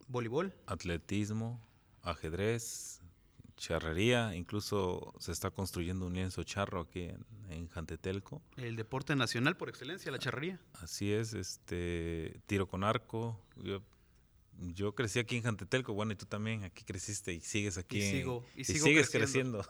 voleibol, 0.06 0.54
atletismo, 0.66 1.66
ajedrez, 2.02 3.00
charrería, 3.56 4.34
incluso 4.34 5.14
se 5.18 5.32
está 5.32 5.50
construyendo 5.50 6.06
un 6.06 6.14
lienzo 6.14 6.42
charro 6.44 6.80
aquí 6.80 7.10
en, 7.48 7.68
Jantetelco. 7.68 8.42
El 8.56 8.76
deporte 8.76 9.16
nacional 9.16 9.56
por 9.56 9.68
excelencia, 9.68 10.10
la 10.12 10.18
charrería. 10.18 10.60
Así 10.74 11.12
es, 11.12 11.32
este 11.32 12.40
tiro 12.46 12.68
con 12.68 12.84
arco. 12.84 13.40
Yo, 13.56 13.82
crecí 14.94 15.18
aquí 15.18 15.36
en 15.36 15.42
Jantetelco, 15.42 15.92
bueno, 15.92 16.12
y 16.12 16.16
tú 16.16 16.26
también 16.26 16.64
aquí 16.64 16.84
creciste 16.84 17.32
y 17.32 17.40
sigues 17.40 17.78
aquí. 17.78 17.98
Y, 17.98 18.02
sigo, 18.02 18.44
y, 18.54 18.64
sigues 18.64 19.10
creciendo. 19.10 19.64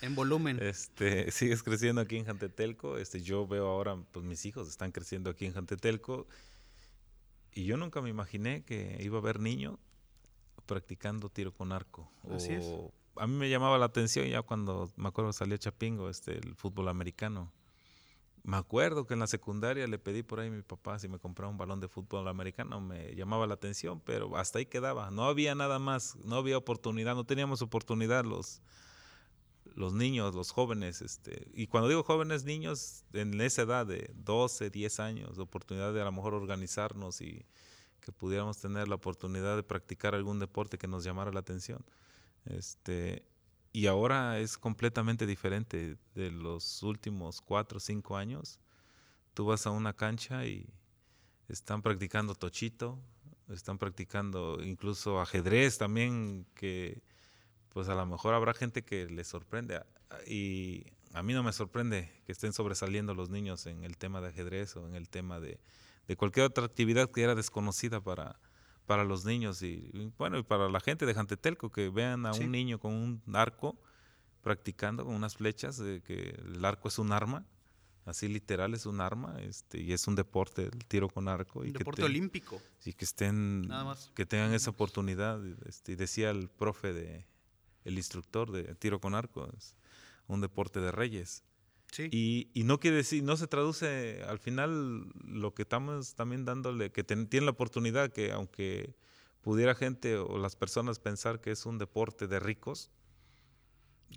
En 0.00 0.14
volumen. 0.14 0.58
Este, 0.62 1.30
sigues 1.30 1.62
creciendo 1.62 2.00
aquí 2.00 2.16
en 2.16 2.24
Jantetelco. 2.24 2.98
Este, 2.98 3.20
yo 3.20 3.46
veo 3.46 3.66
ahora, 3.66 3.96
pues 4.12 4.24
mis 4.24 4.44
hijos 4.44 4.68
están 4.68 4.92
creciendo 4.92 5.30
aquí 5.30 5.46
en 5.46 5.52
Jantetelco. 5.52 6.26
Y 7.52 7.64
yo 7.64 7.76
nunca 7.76 8.02
me 8.02 8.10
imaginé 8.10 8.64
que 8.64 8.98
iba 9.00 9.18
a 9.18 9.20
haber 9.20 9.38
niños 9.38 9.78
practicando 10.66 11.28
tiro 11.28 11.52
con 11.52 11.72
arco. 11.72 12.10
A 13.16 13.26
mí 13.26 13.34
me 13.34 13.48
llamaba 13.48 13.78
la 13.78 13.86
atención 13.86 14.26
ya 14.26 14.42
cuando 14.42 14.90
me 14.96 15.08
acuerdo 15.08 15.32
salió 15.32 15.56
Chapingo, 15.56 16.10
este, 16.10 16.36
el 16.36 16.56
fútbol 16.56 16.88
americano. 16.88 17.52
Me 18.44 18.58
acuerdo 18.58 19.06
que 19.06 19.14
en 19.14 19.20
la 19.20 19.26
secundaria 19.26 19.86
le 19.86 19.98
pedí 19.98 20.22
por 20.22 20.38
ahí 20.38 20.48
a 20.48 20.50
mi 20.50 20.60
papá 20.60 20.98
si 20.98 21.08
me 21.08 21.18
compraba 21.18 21.50
un 21.50 21.56
balón 21.56 21.80
de 21.80 21.88
fútbol 21.88 22.28
americano, 22.28 22.78
me 22.78 23.14
llamaba 23.14 23.46
la 23.46 23.54
atención, 23.54 24.02
pero 24.04 24.36
hasta 24.36 24.58
ahí 24.58 24.66
quedaba. 24.66 25.10
No 25.10 25.24
había 25.24 25.54
nada 25.54 25.78
más, 25.78 26.16
no 26.16 26.36
había 26.36 26.58
oportunidad, 26.58 27.14
no 27.14 27.24
teníamos 27.24 27.62
oportunidad 27.62 28.26
los, 28.26 28.60
los 29.74 29.94
niños, 29.94 30.34
los 30.34 30.50
jóvenes. 30.50 31.00
Este, 31.00 31.48
y 31.54 31.68
cuando 31.68 31.88
digo 31.88 32.02
jóvenes, 32.02 32.44
niños 32.44 33.06
en 33.14 33.40
esa 33.40 33.62
edad 33.62 33.86
de 33.86 34.10
12, 34.14 34.68
10 34.68 35.00
años, 35.00 35.38
oportunidad 35.38 35.94
de 35.94 36.02
a 36.02 36.04
lo 36.04 36.12
mejor 36.12 36.34
organizarnos 36.34 37.22
y 37.22 37.46
que 38.00 38.12
pudiéramos 38.12 38.58
tener 38.58 38.88
la 38.88 38.96
oportunidad 38.96 39.56
de 39.56 39.62
practicar 39.62 40.14
algún 40.14 40.38
deporte 40.38 40.76
que 40.76 40.86
nos 40.86 41.02
llamara 41.02 41.32
la 41.32 41.40
atención. 41.40 41.82
Este, 42.44 43.24
y 43.74 43.88
ahora 43.88 44.38
es 44.38 44.56
completamente 44.56 45.26
diferente 45.26 45.96
de 46.14 46.30
los 46.30 46.80
últimos 46.84 47.40
cuatro 47.40 47.78
o 47.78 47.80
cinco 47.80 48.16
años. 48.16 48.60
Tú 49.34 49.46
vas 49.46 49.66
a 49.66 49.72
una 49.72 49.92
cancha 49.92 50.46
y 50.46 50.72
están 51.48 51.82
practicando 51.82 52.36
tochito, 52.36 53.02
están 53.48 53.78
practicando 53.78 54.62
incluso 54.62 55.20
ajedrez 55.20 55.76
también, 55.76 56.46
que 56.54 57.02
pues 57.70 57.88
a 57.88 57.96
lo 57.96 58.06
mejor 58.06 58.34
habrá 58.34 58.54
gente 58.54 58.84
que 58.84 59.06
les 59.06 59.26
sorprende. 59.26 59.82
Y 60.24 60.86
a 61.12 61.24
mí 61.24 61.32
no 61.32 61.42
me 61.42 61.52
sorprende 61.52 62.12
que 62.26 62.30
estén 62.30 62.52
sobresaliendo 62.52 63.12
los 63.12 63.28
niños 63.28 63.66
en 63.66 63.82
el 63.82 63.96
tema 63.96 64.20
de 64.20 64.28
ajedrez 64.28 64.76
o 64.76 64.86
en 64.86 64.94
el 64.94 65.08
tema 65.08 65.40
de, 65.40 65.58
de 66.06 66.16
cualquier 66.16 66.46
otra 66.46 66.64
actividad 66.64 67.10
que 67.10 67.24
era 67.24 67.34
desconocida 67.34 68.00
para, 68.00 68.38
para 68.86 69.04
los 69.04 69.24
niños 69.24 69.62
y, 69.62 69.90
bueno, 70.18 70.38
y 70.38 70.42
para 70.42 70.68
la 70.68 70.80
gente 70.80 71.06
de 71.06 71.14
Jantetelco, 71.14 71.70
que 71.70 71.88
vean 71.88 72.26
a 72.26 72.32
un 72.32 72.50
niño 72.50 72.78
con 72.78 72.92
un 72.92 73.22
arco 73.34 73.78
practicando 74.42 75.04
con 75.04 75.14
unas 75.14 75.36
flechas, 75.36 75.80
que 76.04 76.38
el 76.44 76.64
arco 76.64 76.88
es 76.88 76.98
un 76.98 77.12
arma, 77.12 77.46
así 78.04 78.28
literal 78.28 78.74
es 78.74 78.86
un 78.86 79.00
arma, 79.00 79.40
este, 79.40 79.80
y 79.80 79.92
es 79.92 80.06
un 80.06 80.14
deporte, 80.14 80.64
el 80.64 80.84
tiro 80.86 81.08
con 81.08 81.28
arco. 81.28 81.64
y 81.64 81.72
deporte 81.72 82.04
olímpico. 82.04 82.60
Y 82.84 82.92
que 82.92 83.04
estén, 83.04 83.68
que 84.14 84.26
tengan 84.26 84.52
esa 84.52 84.70
oportunidad. 84.70 85.40
Este, 85.66 85.92
y 85.92 85.96
decía 85.96 86.30
el 86.30 86.48
profe 86.48 86.92
de, 86.92 87.26
el 87.84 87.96
instructor 87.96 88.52
de 88.52 88.74
tiro 88.74 89.00
con 89.00 89.14
arco, 89.14 89.48
es 89.56 89.74
un 90.26 90.40
deporte 90.40 90.80
de 90.80 90.92
reyes. 90.92 91.42
Y, 91.98 92.50
no 92.64 92.80
quiere 92.80 92.98
decir, 92.98 93.22
no 93.22 93.36
se 93.36 93.46
traduce, 93.46 94.22
al 94.26 94.38
final 94.38 95.06
lo 95.24 95.54
que 95.54 95.62
estamos 95.62 96.14
también 96.14 96.44
dándole, 96.44 96.90
que 96.90 97.04
tienen 97.04 97.44
la 97.44 97.50
oportunidad 97.50 98.12
que 98.12 98.32
aunque 98.32 98.94
pudiera 99.42 99.74
gente 99.74 100.16
o 100.16 100.38
las 100.38 100.56
personas 100.56 100.98
pensar 100.98 101.40
que 101.40 101.50
es 101.50 101.66
un 101.66 101.78
deporte 101.78 102.26
de 102.26 102.40
ricos, 102.40 102.90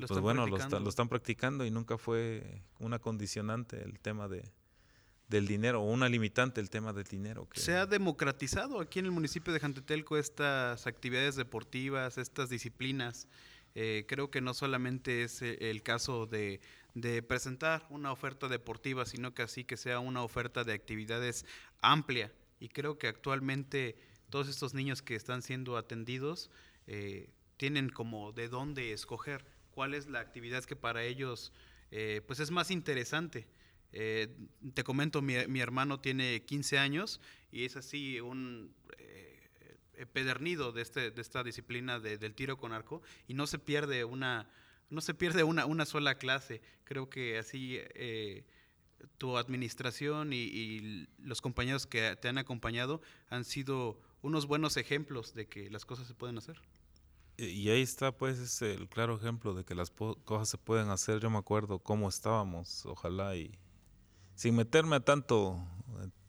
pues 0.08 0.20
bueno, 0.20 0.46
lo, 0.46 0.58
lo, 0.58 0.90
están 0.90 1.10
practicando 1.10 1.66
y 1.66 1.72
nunca 1.72 1.98
fue 1.98 2.62
una 2.80 3.00
condicionante 3.00 3.82
el 3.84 4.00
tema 4.00 4.28
de, 4.28 4.52
del 5.28 5.48
dinero 5.48 5.82
o 5.82 5.92
una 5.92 6.08
limitante 6.08 6.62
el 6.62 6.70
tema 6.70 6.94
del 6.94 7.06
dinero. 7.06 7.48
Se 7.54 7.76
ha 7.76 7.86
democratizado 7.86 8.80
aquí 8.80 9.00
en 9.00 9.06
el 9.06 9.12
municipio 9.12 9.54
de 9.54 9.60
Jantetelco 9.60 10.18
estas 10.18 10.88
actividades 10.88 11.36
deportivas, 11.36 12.18
estas 12.18 12.50
disciplinas. 12.50 13.28
Eh, 13.80 14.06
creo 14.08 14.32
que 14.32 14.42
no 14.42 14.56
solamente 14.56 15.22
es 15.22 15.44
eh, 15.44 15.70
el 15.70 15.84
caso 15.84 16.26
de, 16.26 16.60
presentar 17.28 17.86
una 17.92 18.12
oferta 18.12 18.48
deportiva, 18.48 19.06
sino 19.06 19.36
que 19.36 19.44
así 19.44 19.66
que 19.66 19.78
sea 19.78 20.00
una 20.00 20.24
oferta 20.24 20.64
de 20.64 20.74
actividades 20.74 21.46
amplia. 21.80 22.34
Y 22.60 22.70
creo 22.70 22.98
que 22.98 23.08
actualmente 23.08 23.96
todos 24.32 24.50
estos 24.50 24.74
niños 24.74 25.04
que 25.04 25.14
están 25.14 25.44
siendo 25.44 25.78
atendidos 25.78 26.50
eh, 26.88 27.30
tienen 27.58 27.90
como 27.90 28.32
de 28.32 28.48
dónde 28.50 28.94
escoger 28.94 29.46
cuál 29.70 29.94
es 29.94 30.08
la 30.08 30.22
actividad 30.22 30.66
que 30.66 30.76
para 30.76 31.04
ellos 31.04 31.54
pues 32.26 32.40
es 32.40 32.50
más 32.50 32.72
interesante. 32.72 33.48
te 33.92 34.84
comento, 34.84 35.22
mi, 35.22 35.60
hermano 35.60 36.00
tiene 36.00 36.44
15 36.44 36.80
años 36.80 37.22
y 37.52 37.64
es 37.66 37.78
así 37.78 38.20
un 38.20 38.74
pedernido 40.06 40.72
de, 40.72 40.82
este, 40.82 41.12
de 41.12 41.22
esta 41.22 41.44
disciplina 41.44 42.00
del 42.00 42.34
tiro 42.36 42.58
con 42.58 42.74
arco 42.74 43.02
y 43.28 43.34
no 43.34 43.48
se 43.48 43.60
pierde 43.60 44.04
una, 44.04 44.50
no 44.90 45.02
se 45.02 45.14
pierde 45.14 45.44
una, 45.44 45.66
una 45.66 45.86
sola 45.86 46.18
clase. 46.18 46.62
Creo 46.84 47.10
que 47.10 47.38
así 47.38 47.78
eh, 47.96 48.46
tu 49.18 49.38
administración 49.38 50.32
y, 50.34 51.08
los 51.20 51.42
compañeros 51.42 51.88
que 51.88 52.16
te 52.16 52.28
han 52.28 52.38
acompañado 52.38 53.02
han 53.30 53.44
sido 53.44 54.00
unos 54.22 54.46
buenos 54.46 54.78
ejemplos 54.78 55.34
de 55.34 55.48
que 55.48 55.70
las 55.70 55.86
cosas 55.86 56.08
se 56.08 56.14
pueden 56.14 56.38
hacer. 56.38 56.62
Y 57.38 57.70
ahí 57.70 57.82
está 57.82 58.12
pues 58.12 58.62
el 58.64 58.90
claro 58.90 59.16
ejemplo 59.16 59.54
de 59.54 59.64
que 59.64 59.76
las 59.76 59.92
cosas 59.92 60.50
se 60.50 60.58
pueden 60.58 60.90
hacer. 60.90 61.20
Yo 61.20 61.30
me 61.30 61.38
acuerdo 61.38 61.80
cómo 61.80 62.10
estábamos, 62.10 62.86
ojalá 62.86 63.36
y 63.36 63.52
sin 64.34 64.56
meterme 64.56 64.96
a 64.96 65.00
tanto 65.02 65.60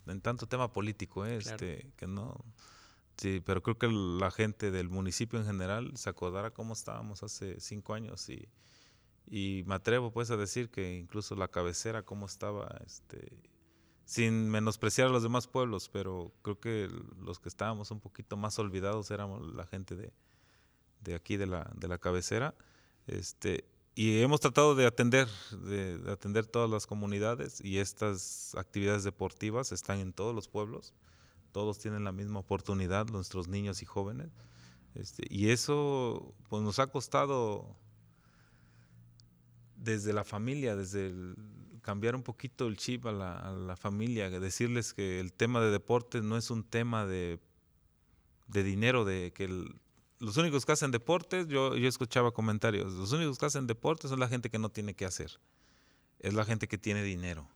en 0.07 0.21
tanto 0.21 0.47
tema 0.47 0.73
político, 0.73 1.27
¿eh? 1.27 1.37
este, 1.37 1.93
que 1.97 2.07
no 2.07 2.45
Sí, 3.19 3.43
pero 3.45 3.63
creo 3.65 3.77
que 3.79 3.89
la 3.89 4.31
gente 4.31 4.71
del 4.71 4.89
municipio 4.89 5.41
en 5.41 5.47
general 5.47 5.97
se 5.97 6.09
acordará 6.09 6.53
cómo 6.53 6.73
estábamos 6.73 7.25
hace 7.25 7.59
cinco 7.61 7.95
años 7.95 8.29
y, 8.29 8.49
y 9.27 9.65
me 9.67 9.75
atrevo 9.75 10.13
pues 10.13 10.31
a 10.31 10.37
decir 10.37 10.71
que 10.71 10.97
incluso 10.97 11.35
la 11.35 11.49
cabecera 11.49 12.05
cómo 12.05 12.27
estaba, 12.27 12.81
este, 12.87 13.43
sin 14.05 14.49
menospreciar 14.49 15.09
a 15.09 15.11
los 15.11 15.25
demás 15.25 15.49
pueblos, 15.49 15.89
pero 15.89 16.33
creo 16.43 16.61
que 16.61 16.89
los 17.21 17.41
que 17.41 17.49
estábamos 17.49 17.91
un 17.91 17.99
poquito 18.01 18.37
más 18.37 18.57
olvidados 18.61 19.11
éramos 19.11 19.53
la 19.53 19.67
gente 19.67 19.97
de, 19.97 20.13
de 21.01 21.17
aquí 21.17 21.37
de 21.37 21.47
la, 21.47 21.69
de 21.75 21.89
la 21.89 21.99
cabecera. 21.99 22.55
Este, 23.09 23.65
y 23.97 24.21
hemos 24.21 24.39
tratado 24.41 24.77
de 24.77 24.87
atender, 24.87 25.27
de, 25.63 25.99
de 25.99 26.13
atender 26.13 26.47
todas 26.47 26.71
las 26.71 26.87
comunidades 26.87 27.61
y 27.65 27.79
estas 27.79 28.55
actividades 28.55 29.03
deportivas 29.03 29.73
están 29.73 29.99
en 29.99 30.13
todos 30.13 30.37
los 30.37 30.47
pueblos 30.47 30.95
todos 31.53 31.79
tienen 31.79 32.05
la 32.05 32.13
misma 32.13 32.41
oportunidad, 32.41 33.07
nuestros 33.09 33.49
niños 33.49 33.83
y 33.83 33.87
jóvenes. 33.87 34.29
Este, 34.95 35.25
y 35.29 35.51
eso 35.51 36.35
pues, 36.49 36.63
nos 36.63 36.79
ha 36.79 36.89
costado 36.89 37.77
desde 39.77 40.13
la 40.13 40.25
familia, 40.25 40.77
desde 40.77 41.13
cambiar 41.83 42.17
un 42.17 42.23
poquito 42.23 42.67
el 42.67 42.77
chip 42.77 43.07
a 43.07 43.13
la, 43.13 43.77
familia, 43.77 44.29
decirles 44.29 44.93
que 44.93 45.21
el 45.21 45.33
tema 45.33 45.61
de 45.61 45.71
deporte 45.71 46.21
no 46.21 46.37
es 46.37 46.51
un 46.51 46.65
tema 46.65 47.07
de, 47.07 47.39
de 48.49 48.63
dinero, 48.63 49.05
de 49.05 49.33
que 49.33 49.49
los 50.19 50.37
únicos 50.37 50.67
que 50.67 50.73
hacen 50.73 50.91
deportes, 50.91 51.47
yo, 51.49 51.77
yo 51.77 51.89
escuchaba 51.89 52.33
comentarios, 52.33 52.93
los 52.93 53.13
únicos 53.13 53.39
que 53.39 53.47
hacen 53.47 53.67
deportes 53.67 54.11
son 54.11 54.21
la 54.21 54.29
gente 54.29 54.51
que 54.51 54.59
no 54.59 54.69
tiene 54.69 54.95
que 54.95 55.05
hacer, 55.05 55.39
es 56.19 56.35
la 56.35 56.45
gente 56.45 56.69
que 56.69 56.77
tiene 56.77 57.03
dinero, 57.03 57.49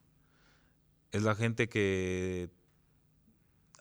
es 1.11 1.23
la 1.25 1.35
gente 1.35 1.69
que 1.69 2.49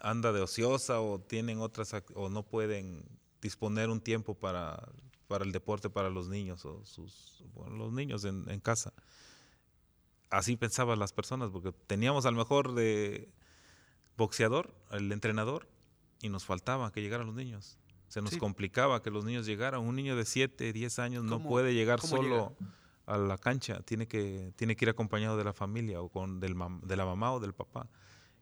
anda 0.02 0.32
de 0.32 0.42
ociosa 0.42 1.00
o 1.00 1.20
tienen 1.20 1.60
otras 1.60 1.94
o 2.16 2.30
no 2.30 2.44
pueden 2.44 3.04
disponer 3.42 3.90
un 3.90 4.02
tiempo 4.02 4.36
para, 4.36 4.88
para 5.28 5.46
el 5.46 5.52
deporte 5.52 5.90
para 5.90 6.10
los 6.10 6.28
niños 6.28 6.66
o 6.66 6.84
sus 6.86 7.44
los 7.70 7.92
niños 7.92 8.26
en, 8.26 8.60
casa. 8.60 8.94
Así 10.30 10.56
pensaban 10.56 11.00
las 11.00 11.14
personas, 11.14 11.50
porque 11.50 11.72
teníamos 11.88 12.26
al 12.26 12.36
mejor 12.36 12.74
de 12.74 13.30
boxeador, 14.18 14.74
el 14.92 15.12
entrenador, 15.12 15.68
y 16.22 16.30
nos 16.30 16.46
faltaba 16.46 16.92
que 16.92 17.02
llegaran 17.02 17.28
los 17.28 17.36
niños. 17.36 17.78
Se 18.08 18.22
nos 18.22 18.38
complicaba 18.38 19.02
que 19.02 19.10
los 19.10 19.26
niños 19.26 19.46
llegaran. 19.46 19.82
Un 19.82 19.96
niño 19.96 20.16
de 20.16 20.26
7, 20.26 20.74
10 20.74 21.00
años 21.00 21.24
no 21.24 21.42
puede 21.42 21.74
llegar 21.74 22.02
solo 22.02 22.56
a 23.06 23.18
la 23.18 23.38
cancha, 23.38 23.82
tiene 23.82 24.08
que, 24.08 24.54
tiene 24.56 24.76
que 24.76 24.86
ir 24.86 24.90
acompañado 24.90 25.38
de 25.38 25.44
la 25.44 25.54
familia 25.54 26.02
o 26.02 26.10
con 26.10 26.40
del 26.40 26.56
de 26.84 26.96
la 26.96 27.06
mamá 27.06 27.34
o 27.34 27.40
del 27.40 27.54
papá. 27.54 27.90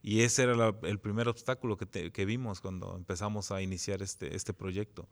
Y 0.01 0.21
ese 0.21 0.43
era 0.43 0.73
el 0.83 0.99
primer 0.99 1.27
obstáculo 1.27 1.77
que, 1.77 2.11
que, 2.11 2.25
vimos 2.25 2.61
cuando 2.61 2.95
empezamos 2.95 3.51
a 3.51 3.61
iniciar 3.61 4.01
este, 4.01 4.35
este 4.35 4.53
proyecto. 4.53 5.09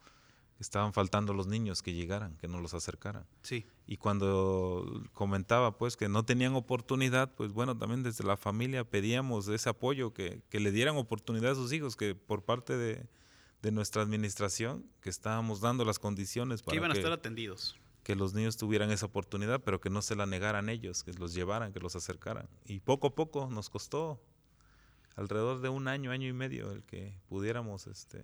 Estaban 0.59 0.93
faltando 0.93 1.33
los 1.33 1.45
niños 1.45 1.83
que 1.83 1.93
llegaran, 1.93 2.37
que 2.37 2.47
nos 2.47 2.61
los 2.61 2.73
acercaran. 2.73 3.27
Sí. 3.43 3.67
Y 3.85 3.97
cuando 3.97 5.03
comentaba 5.13 5.77
pues 5.77 5.97
que 5.97 6.09
no 6.09 6.25
tenían 6.25 6.55
oportunidad, 6.55 7.31
pues 7.35 7.51
bueno, 7.51 7.77
también 7.77 8.01
desde 8.01 8.23
la 8.23 8.37
familia 8.37 8.83
pedíamos 8.83 9.47
ese 9.49 9.69
apoyo, 9.69 10.13
que, 10.13 10.41
que 10.49 10.59
le 10.59 10.71
dieran 10.71 10.95
oportunidad 10.97 11.51
a 11.51 11.55
sus 11.55 11.73
hijos, 11.73 11.95
que 11.95 12.15
por 12.15 12.43
parte 12.43 12.75
de, 12.75 13.05
de 13.61 13.71
nuestra 13.71 14.01
administración, 14.01 14.85
que 15.01 15.09
estábamos 15.09 15.61
dando 15.61 15.85
las 15.85 15.99
condiciones 15.99 16.61
para 16.61 16.73
que 16.73 16.77
iban 16.77 16.91
a 16.91 16.95
estar 16.95 17.11
atendidos. 17.11 17.75
Que 18.03 18.15
los 18.15 18.33
niños 18.33 18.55
tuvieran 18.55 18.89
esa 18.91 19.07
oportunidad, 19.07 19.61
pero 19.63 19.81
que 19.81 19.89
no 19.89 20.01
se 20.01 20.15
la 20.15 20.25
negaran 20.25 20.69
ellos, 20.69 21.03
que 21.03 21.11
los 21.13 21.33
llevaran, 21.33 21.73
que 21.73 21.79
los 21.81 21.95
acercaran. 21.95 22.47
Y 22.65 22.79
poco 22.79 23.07
a 23.07 23.15
poco 23.15 23.49
nos 23.49 23.69
costó 23.69 24.21
alrededor 25.17 25.61
de 25.61 25.69
un 25.69 25.87
año, 25.87 26.11
año 26.11 26.27
y 26.27 26.33
medio, 26.33 26.71
el 26.71 26.83
que 26.83 27.19
pudiéramos, 27.27 27.87
este, 27.87 28.23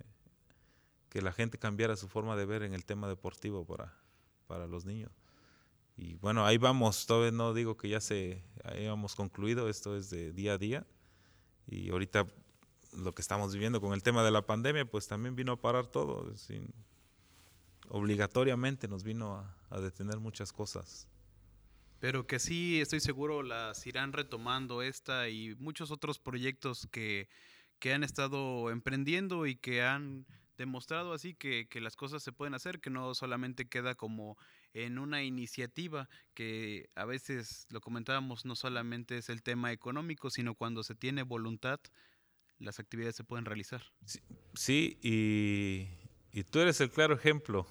que 1.10 1.20
la 1.20 1.32
gente 1.32 1.58
cambiara 1.58 1.96
su 1.96 2.08
forma 2.08 2.36
de 2.36 2.46
ver 2.46 2.62
en 2.62 2.72
el 2.72 2.84
tema 2.84 3.08
deportivo 3.08 3.66
para, 3.66 3.92
para 4.46 4.68
los 4.68 4.84
niños. 4.84 5.10
Y 5.96 6.14
bueno, 6.14 6.46
ahí 6.46 6.56
vamos, 6.56 7.06
todavía 7.06 7.32
no 7.32 7.52
digo 7.52 7.76
que 7.76 7.88
ya 7.88 8.00
se 8.00 8.42
hayamos 8.62 9.16
concluido, 9.16 9.68
esto 9.68 9.96
es 9.96 10.08
de 10.08 10.32
día 10.32 10.54
a 10.54 10.58
día. 10.58 10.86
Y 11.66 11.90
ahorita 11.90 12.26
lo 12.92 13.12
que 13.12 13.22
estamos 13.22 13.52
viviendo 13.52 13.80
con 13.80 13.92
el 13.92 14.02
tema 14.04 14.22
de 14.22 14.30
la 14.30 14.46
pandemia, 14.46 14.84
pues 14.84 15.08
también 15.08 15.34
vino 15.34 15.52
a 15.52 15.60
parar 15.60 15.88
todo, 15.88 16.32
obligatoriamente 17.88 18.86
nos 18.86 19.02
vino 19.02 19.44
a 19.68 19.80
detener 19.80 20.20
muchas 20.20 20.52
cosas 20.52 21.08
pero 22.04 22.26
que 22.26 22.38
sí 22.38 22.82
estoy 22.82 23.00
seguro 23.00 23.42
las 23.42 23.86
irán 23.86 24.12
retomando 24.12 24.82
esta 24.82 25.30
y 25.30 25.54
muchos 25.54 25.90
otros 25.90 26.18
proyectos 26.18 26.86
que, 26.92 27.30
que 27.78 27.94
han 27.94 28.04
estado 28.04 28.70
emprendiendo 28.70 29.46
y 29.46 29.56
que 29.56 29.82
han 29.82 30.26
demostrado 30.58 31.14
así 31.14 31.32
que, 31.32 31.66
que, 31.66 31.80
las 31.80 31.96
cosas 31.96 32.22
se 32.22 32.30
pueden 32.30 32.52
hacer, 32.52 32.82
que 32.82 32.90
no 32.90 33.14
solamente 33.14 33.70
queda 33.70 33.94
como 33.94 34.36
en 34.74 34.98
una 34.98 35.22
iniciativa, 35.22 36.10
que 36.34 36.90
a 36.94 37.06
veces 37.06 37.66
lo 37.70 37.80
comentábamos, 37.80 38.44
no 38.44 38.54
solamente 38.54 39.16
es 39.16 39.30
el 39.30 39.42
tema 39.42 39.72
económico, 39.72 40.28
sino 40.28 40.54
cuando 40.54 40.82
se 40.82 40.94
tiene 40.94 41.22
voluntad, 41.22 41.80
las 42.58 42.80
actividades 42.80 43.16
se 43.16 43.24
pueden 43.24 43.46
realizar. 43.46 43.82
Sí, 44.04 44.20
sí 44.52 44.98
y, 45.00 45.88
y 46.38 46.44
tú 46.44 46.58
eres 46.58 46.82
el 46.82 46.90
claro 46.90 47.14
ejemplo 47.14 47.66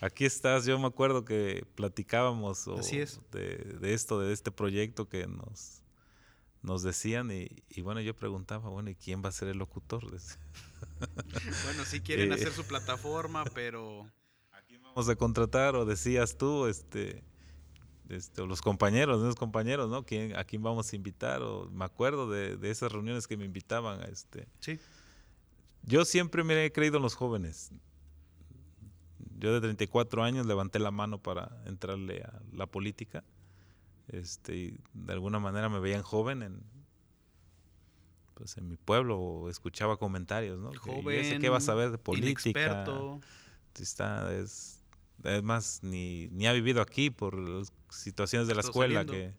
aquí 0.00 0.24
estás. 0.24 0.64
Yo 0.64 0.78
me 0.78 0.86
acuerdo 0.86 1.24
que 1.24 1.64
platicábamos 1.74 2.64
De, 2.64 3.94
esto, 3.94 4.20
de 4.20 4.32
este 4.32 4.50
proyecto 4.50 5.08
que 5.08 5.26
nos, 5.26 5.82
nos 6.62 6.82
decían 6.82 7.30
y, 7.30 7.80
bueno, 7.82 8.00
yo 8.00 8.14
preguntaba, 8.14 8.68
bueno, 8.68 8.90
¿y 8.90 8.94
quién 8.94 9.22
va 9.24 9.28
a 9.28 9.32
ser 9.32 9.48
el 9.48 9.58
locutor? 9.58 10.04
bueno, 11.64 11.84
sí 11.84 12.00
quieren 12.00 12.32
eh, 12.32 12.34
hacer 12.34 12.52
su 12.52 12.64
plataforma, 12.64 13.44
pero... 13.54 14.10
¿A 14.52 14.62
quién 14.62 14.82
vamos 14.82 15.08
a 15.08 15.16
contratar? 15.16 15.76
O 15.76 15.84
decías 15.84 16.36
tú, 16.36 16.66
este, 16.66 17.22
este, 18.08 18.46
los 18.46 18.60
compañeros, 18.60 19.20
los 19.20 19.36
compañeros, 19.36 19.88
¿no? 19.88 20.04
¿Quién, 20.04 20.36
¿A 20.36 20.44
quién 20.44 20.62
vamos 20.62 20.92
a 20.92 20.96
invitar? 20.96 21.42
O 21.42 21.70
me 21.70 21.84
acuerdo 21.84 22.28
de, 22.28 22.56
de 22.56 22.70
esas 22.70 22.90
reuniones 22.90 23.26
que 23.26 23.36
me 23.36 23.44
invitaban 23.44 24.00
a 24.00 24.04
este... 24.06 24.48
Sí. 24.60 24.78
Yo 25.82 26.04
siempre 26.04 26.44
me 26.44 26.62
he 26.62 26.72
creído 26.72 26.98
en 26.98 27.02
los 27.02 27.14
jóvenes. 27.14 27.72
Yo 29.40 29.54
de 29.54 29.60
34 29.60 30.22
años 30.22 30.46
levanté 30.46 30.78
la 30.78 30.90
mano 30.90 31.18
para 31.18 31.50
entrarle 31.64 32.22
a 32.22 32.40
la 32.52 32.66
política. 32.66 33.24
Este, 34.08 34.54
y 34.54 34.78
de 34.92 35.12
alguna 35.14 35.38
manera 35.38 35.68
me 35.68 35.80
veían 35.80 36.02
joven 36.02 36.42
en, 36.42 36.62
pues 38.34 38.58
en 38.58 38.68
mi 38.68 38.76
pueblo 38.76 39.48
escuchaba 39.48 39.96
comentarios, 39.96 40.58
¿no? 40.58 40.72
Joven, 40.78 41.40
¿Qué 41.40 41.48
vas 41.48 41.62
a 41.64 41.66
saber 41.66 41.90
de 41.90 41.98
política? 41.98 42.42
Inexperto. 42.50 43.20
Está, 43.78 44.34
es, 44.34 44.82
además, 45.24 45.80
ni, 45.82 46.28
ni 46.28 46.46
ha 46.46 46.52
vivido 46.52 46.82
aquí 46.82 47.08
por 47.08 47.34
situaciones 47.88 48.46
de 48.46 48.54
la 48.54 48.60
escuela 48.60 49.06
que, 49.06 49.32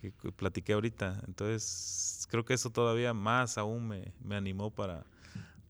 que, 0.00 0.12
platiqué 0.30 0.74
ahorita. 0.74 1.20
Entonces, 1.26 2.28
creo 2.30 2.44
que 2.44 2.54
eso 2.54 2.70
todavía 2.70 3.12
más 3.12 3.58
aún 3.58 3.88
me, 3.88 4.12
me 4.22 4.36
animó 4.36 4.70
para 4.70 5.04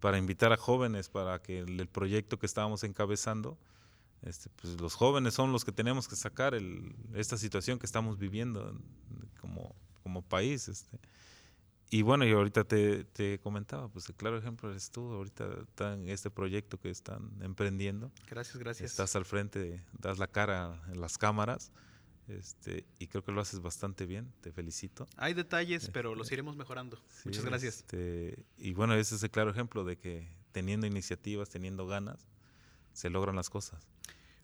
para 0.07 0.19
invitar 0.19 0.53
a 0.53 0.57
jóvenes 0.57 1.09
para 1.09 1.43
que 1.43 1.59
el, 1.59 1.89
proyecto 1.89 2.39
que 2.39 2.47
estábamos 2.47 2.85
encabezando, 2.85 3.59
este, 4.23 4.51
pues 4.51 4.81
los 4.81 4.95
jóvenes 4.95 5.35
son 5.35 5.51
los 5.51 5.65
que 5.65 5.73
tenemos 5.73 6.07
que 6.07 6.15
sacar 6.15 6.55
el, 6.55 6.95
esta 7.15 7.37
situación 7.37 7.81
que 7.81 7.87
estamos 7.87 8.17
viviendo 8.17 8.73
como, 9.41 9.75
como 10.05 10.23
país. 10.23 10.69
Este. 10.69 11.01
y 11.91 12.03
bueno, 12.03 12.25
y 12.25 12.31
ahorita 12.31 12.63
te, 12.63 13.03
te, 13.03 13.41
comentaba, 13.41 13.89
pues 13.89 14.09
el 14.09 14.15
claro 14.15 14.39
ejemplo 14.39 14.71
eres 14.71 14.93
tú, 14.93 15.13
ahorita 15.13 15.67
en 15.95 16.09
este 16.09 16.31
proyecto 16.31 16.79
que 16.79 16.91
están 16.91 17.29
emprendiendo. 17.41 18.13
Gracias, 18.31 18.59
gracias. 18.59 18.93
Estás 18.93 19.17
al 19.17 19.25
frente, 19.25 19.83
das 19.99 20.21
la 20.21 20.29
cara 20.29 20.85
en 20.93 21.01
las 21.01 21.19
cámaras. 21.19 21.73
Este, 22.29 22.85
y 22.99 23.07
creo 23.07 23.25
que 23.25 23.33
lo 23.33 23.41
haces 23.41 23.61
bastante 23.61 24.05
bien, 24.05 24.33
te 24.41 24.51
felicito. 24.51 25.07
Hay 25.17 25.35
detalles, 25.35 25.91
pero 25.93 26.15
los 26.15 26.27
este, 26.27 26.35
iremos 26.35 26.57
mejorando. 26.57 27.01
Muchas 27.25 27.45
gracias. 27.45 27.77
Este, 27.77 28.45
y 28.59 28.73
bueno, 28.73 28.95
ese 28.95 29.15
es 29.15 29.23
el 29.23 29.31
claro 29.31 29.51
ejemplo 29.51 29.85
de 29.85 29.97
que 29.97 30.29
teniendo 30.53 30.87
iniciativas, 30.87 31.49
teniendo 31.51 31.87
ganas, 31.87 32.27
se 32.93 33.11
logran 33.11 33.37
las 33.37 33.51
cosas. 33.51 33.87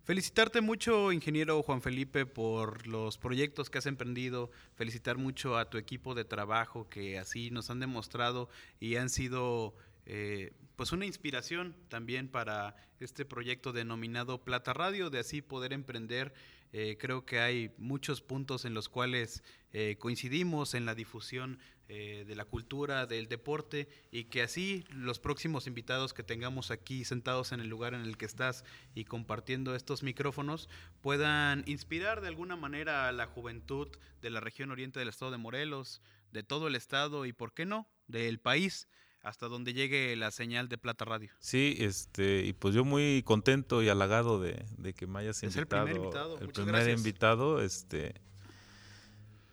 Felicitarte 0.04 0.60
mucho, 0.60 1.12
ingeniero 1.12 1.62
Juan 1.62 1.80
Felipe, 1.80 2.26
por 2.26 2.86
los 2.86 3.18
proyectos 3.18 3.70
que 3.70 3.78
has 3.78 3.86
emprendido. 3.86 4.50
Felicitar 4.74 5.16
mucho 5.16 5.56
a 5.56 5.70
tu 5.70 5.78
equipo 5.78 6.14
de 6.14 6.24
trabajo 6.24 6.88
que 6.88 7.18
así 7.18 7.50
nos 7.50 7.70
han 7.70 7.78
demostrado 7.78 8.48
y 8.80 8.96
han 8.96 9.08
sido 9.08 9.74
eh, 10.06 10.52
pues 10.74 10.90
una 10.90 11.06
inspiración 11.06 11.76
también 11.88 12.28
para 12.28 12.74
este 12.98 13.24
proyecto 13.24 13.72
denominado 13.72 14.42
Plata 14.42 14.72
Radio, 14.72 15.08
de 15.10 15.20
así 15.20 15.40
poder 15.40 15.72
emprender 15.72 16.34
eh, 16.72 16.96
creo 16.98 17.26
que 17.26 17.38
hay 17.38 17.74
muchos 17.76 18.22
puntos 18.22 18.64
en 18.64 18.72
los 18.72 18.88
cuales 18.88 19.42
eh, 19.72 19.96
coincidimos 19.98 20.74
en 20.74 20.86
la 20.86 20.94
difusión 20.94 21.58
eh, 21.88 22.24
de 22.26 22.34
la 22.34 22.46
cultura, 22.46 23.04
del 23.04 23.28
deporte, 23.28 23.88
y 24.10 24.24
que 24.24 24.40
así 24.40 24.84
los 24.90 25.18
próximos 25.18 25.66
invitados 25.66 26.14
que 26.14 26.22
tengamos 26.22 26.70
aquí 26.70 27.04
sentados 27.04 27.52
en 27.52 27.60
el 27.60 27.68
lugar 27.68 27.92
en 27.92 28.00
el 28.00 28.16
que 28.16 28.24
estás 28.24 28.64
y 28.94 29.04
compartiendo 29.04 29.74
estos 29.74 30.02
micrófonos 30.02 30.70
puedan 31.02 31.64
inspirar 31.66 32.22
de 32.22 32.28
alguna 32.28 32.56
manera 32.56 33.08
a 33.08 33.12
la 33.12 33.26
juventud 33.26 33.88
de 34.22 34.30
la 34.30 34.40
región 34.40 34.70
oriente 34.70 34.98
del 34.98 35.10
estado 35.10 35.30
de 35.30 35.38
Morelos, 35.38 36.00
de 36.32 36.42
todo 36.42 36.68
el 36.68 36.74
estado 36.74 37.26
y, 37.26 37.34
¿por 37.34 37.52
qué 37.52 37.66
no?, 37.66 37.86
del 38.06 38.40
país 38.40 38.88
hasta 39.22 39.48
donde 39.48 39.72
llegue 39.72 40.16
la 40.16 40.30
señal 40.30 40.68
de 40.68 40.78
Plata 40.78 41.04
Radio. 41.04 41.30
Sí, 41.38 41.76
este, 41.78 42.44
y 42.44 42.52
pues 42.52 42.74
yo 42.74 42.84
muy 42.84 43.22
contento 43.24 43.82
y 43.82 43.88
halagado 43.88 44.40
de, 44.40 44.64
que 44.94 45.06
me 45.06 45.20
hayas 45.20 45.42
invitado. 45.42 45.86
el 45.86 45.86
primer 45.86 45.96
invitado. 45.96 46.38
El 46.38 46.48
primer 46.48 46.88
invitado, 46.90 47.62
este, 47.62 48.14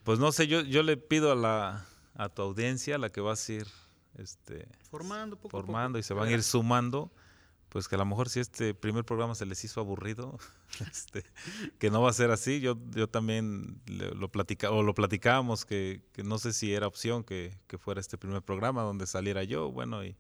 pues 0.03 0.19
no 0.19 0.32
sé, 0.32 0.47
yo, 0.47 0.62
yo 0.62 0.84
le 0.84 0.97
pido 0.97 1.32
a 1.32 1.36
la 1.36 1.86
a 2.15 2.27
tu 2.27 2.41
audiencia, 2.41 2.97
la 2.97 3.10
que 3.10 3.21
vas 3.21 3.47
a 3.47 3.53
ir 3.53 3.67
este, 4.17 4.67
formando, 4.91 5.38
poco 5.38 5.49
formando 5.49 5.97
a 5.97 6.01
y 6.01 6.03
se 6.03 6.13
van 6.13 6.27
a 6.27 6.32
ir 6.32 6.43
sumando 6.43 7.10
pues 7.69 7.88
que 7.88 7.95
a 7.95 7.97
lo 7.97 8.05
mejor 8.05 8.29
si 8.29 8.39
este 8.39 8.73
primer 8.73 9.05
programa 9.05 9.36
se 9.36 9.45
les 9.45 9.63
hizo 9.63 9.79
aburrido, 9.79 10.38
este, 10.91 11.23
que 11.77 11.89
no 11.89 12.01
va 12.01 12.10
a 12.10 12.13
ser 12.13 12.32
así. 12.32 12.60
Yo, 12.60 12.77
yo 12.95 13.08
también 13.08 13.79
lo 13.88 14.32
platica, 14.32 14.71
o 14.71 14.84
lo 14.84 14.93
platicábamos 14.93 15.65
que, 15.65 16.01
que, 16.12 16.23
no 16.23 16.38
sé 16.39 16.53
si 16.53 16.73
era 16.73 16.88
opción 16.88 17.23
que, 17.23 17.53
que, 17.67 17.77
fuera 17.77 18.01
este 18.01 18.17
primer 18.17 18.41
programa 18.41 18.82
donde 18.82 19.05
saliera 19.08 19.43
yo, 19.43 19.71
bueno, 19.71 20.03
y 20.03 20.15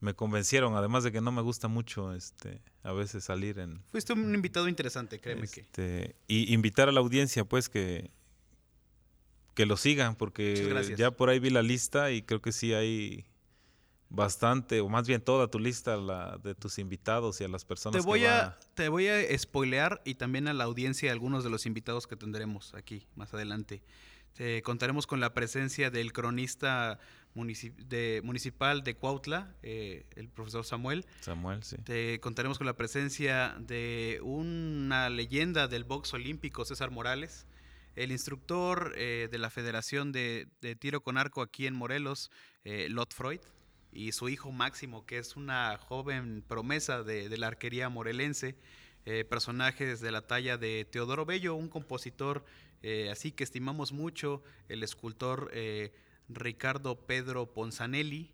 me 0.00 0.14
convencieron, 0.14 0.76
además 0.76 1.02
de 1.02 1.10
que 1.10 1.20
no 1.20 1.32
me 1.32 1.42
gusta 1.42 1.66
mucho 1.66 2.14
este 2.14 2.62
a 2.84 2.92
veces 2.92 3.24
salir 3.24 3.58
en 3.58 3.82
Fuiste 3.90 4.12
un 4.12 4.32
invitado 4.32 4.68
interesante, 4.68 5.20
créeme 5.20 5.48
que. 5.48 5.60
Este, 5.62 6.16
y 6.28 6.54
invitar 6.54 6.88
a 6.88 6.92
la 6.92 7.00
audiencia 7.00 7.44
pues 7.44 7.68
que 7.68 8.10
que 9.54 9.66
lo 9.66 9.76
sigan 9.76 10.14
porque 10.14 10.94
ya 10.96 11.10
por 11.10 11.30
ahí 11.30 11.40
vi 11.40 11.50
la 11.50 11.62
lista 11.62 12.12
y 12.12 12.22
creo 12.22 12.40
que 12.40 12.52
sí 12.52 12.74
hay 12.74 13.26
bastante, 14.10 14.80
o 14.80 14.88
más 14.88 15.06
bien 15.06 15.20
toda 15.20 15.48
tu 15.48 15.58
lista 15.58 15.96
la, 15.96 16.38
de 16.42 16.54
tus 16.54 16.78
invitados 16.78 17.40
y 17.40 17.44
a 17.44 17.48
las 17.48 17.64
personas 17.64 18.00
te 18.00 18.06
voy 18.06 18.24
A, 18.24 18.58
te 18.74 18.88
voy 18.88 19.08
a 19.08 19.38
spoilear 19.38 20.00
y 20.04 20.14
también 20.14 20.48
a 20.48 20.54
la 20.54 20.64
audiencia 20.64 21.12
algunos 21.12 21.44
de 21.44 21.50
los 21.50 21.66
invitados 21.66 22.06
que 22.06 22.16
tendremos 22.16 22.74
aquí 22.74 23.06
más 23.14 23.34
adelante. 23.34 23.82
Te 24.34 24.62
contaremos 24.62 25.06
con 25.06 25.20
la 25.20 25.34
presencia 25.34 25.90
del 25.90 26.12
cronista 26.12 26.98
de, 27.34 28.20
municipal 28.24 28.82
de 28.82 28.94
Cuautla, 28.94 29.52
eh, 29.62 30.06
el 30.16 30.28
profesor 30.28 30.64
Samuel. 30.64 31.06
Samuel, 31.20 31.62
sí. 31.64 31.76
Te 31.78 32.20
contaremos 32.20 32.56
con 32.56 32.66
la 32.66 32.76
presencia 32.76 33.56
de 33.58 34.20
una 34.22 35.10
leyenda 35.10 35.66
del 35.66 35.84
box 35.84 36.14
olímpico, 36.14 36.64
César 36.64 36.90
Morales. 36.90 37.46
El 37.96 38.12
instructor 38.12 38.92
eh, 38.96 39.28
de 39.30 39.38
la 39.38 39.50
Federación 39.50 40.12
de, 40.12 40.46
Tiro 40.78 41.00
con 41.00 41.18
Arco 41.18 41.42
aquí 41.42 41.66
en 41.66 41.74
Morelos, 41.74 42.30
eh, 42.64 42.86
Lot 42.88 43.12
Freud 43.12 43.40
y 43.92 44.12
su 44.12 44.28
hijo 44.28 44.52
Máximo, 44.52 45.06
que 45.06 45.18
es 45.18 45.36
una 45.36 45.76
joven 45.78 46.42
promesa 46.46 47.02
de, 47.02 47.36
la 47.36 47.48
arquería 47.48 47.88
morelense, 47.88 48.56
eh, 49.04 49.24
personajes 49.24 50.00
de 50.00 50.12
la 50.12 50.26
talla 50.26 50.58
de 50.58 50.84
Teodoro 50.84 51.24
Bello, 51.24 51.54
un 51.54 51.68
compositor 51.68 52.44
eh, 52.82 53.08
así 53.10 53.32
que 53.32 53.42
estimamos 53.42 53.92
mucho, 53.92 54.42
el 54.68 54.82
escultor 54.82 55.50
eh, 55.52 55.92
Ricardo 56.28 57.06
Pedro 57.06 57.52
Ponzanelli, 57.52 58.30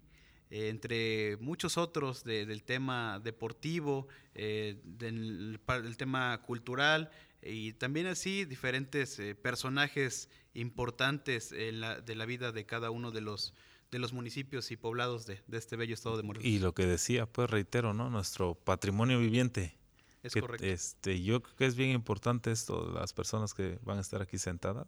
entre 0.50 1.38
muchos 1.38 1.78
otros 1.78 2.22
del 2.22 2.62
tema 2.62 3.18
deportivo, 3.18 4.06
del, 4.34 5.58
tema 5.96 6.40
cultural 6.42 7.10
y 7.42 7.72
también 7.72 8.06
así 8.06 8.44
diferentes 8.44 9.20
personajes 9.42 10.28
importantes 10.52 11.50
de 11.50 12.14
la 12.14 12.26
vida 12.26 12.52
de 12.52 12.66
cada 12.66 12.90
uno 12.90 13.10
de 13.10 13.22
los 13.22 13.54
de 13.90 13.98
los 13.98 14.12
municipios 14.12 14.70
y 14.70 14.76
poblados 14.76 15.26
de, 15.26 15.40
este 15.52 15.76
bello 15.76 15.94
estado 15.94 16.16
de 16.16 16.22
Morelos. 16.22 16.46
Y 16.46 16.58
lo 16.58 16.74
que 16.74 16.86
decía, 16.86 17.26
pues 17.26 17.50
reitero, 17.50 17.94
¿no? 17.94 18.10
Nuestro 18.10 18.54
patrimonio 18.54 19.18
viviente. 19.18 19.76
Es 20.22 20.32
correcto. 20.34 20.64
Este, 20.66 21.22
yo 21.22 21.42
creo 21.42 21.56
que 21.56 21.66
es 21.66 21.76
bien 21.76 21.90
importante 21.90 22.50
esto, 22.50 22.90
las 22.90 23.12
personas 23.12 23.54
que 23.54 23.78
van 23.82 23.98
a 23.98 24.00
estar 24.00 24.22
aquí 24.22 24.38
sentadas, 24.38 24.86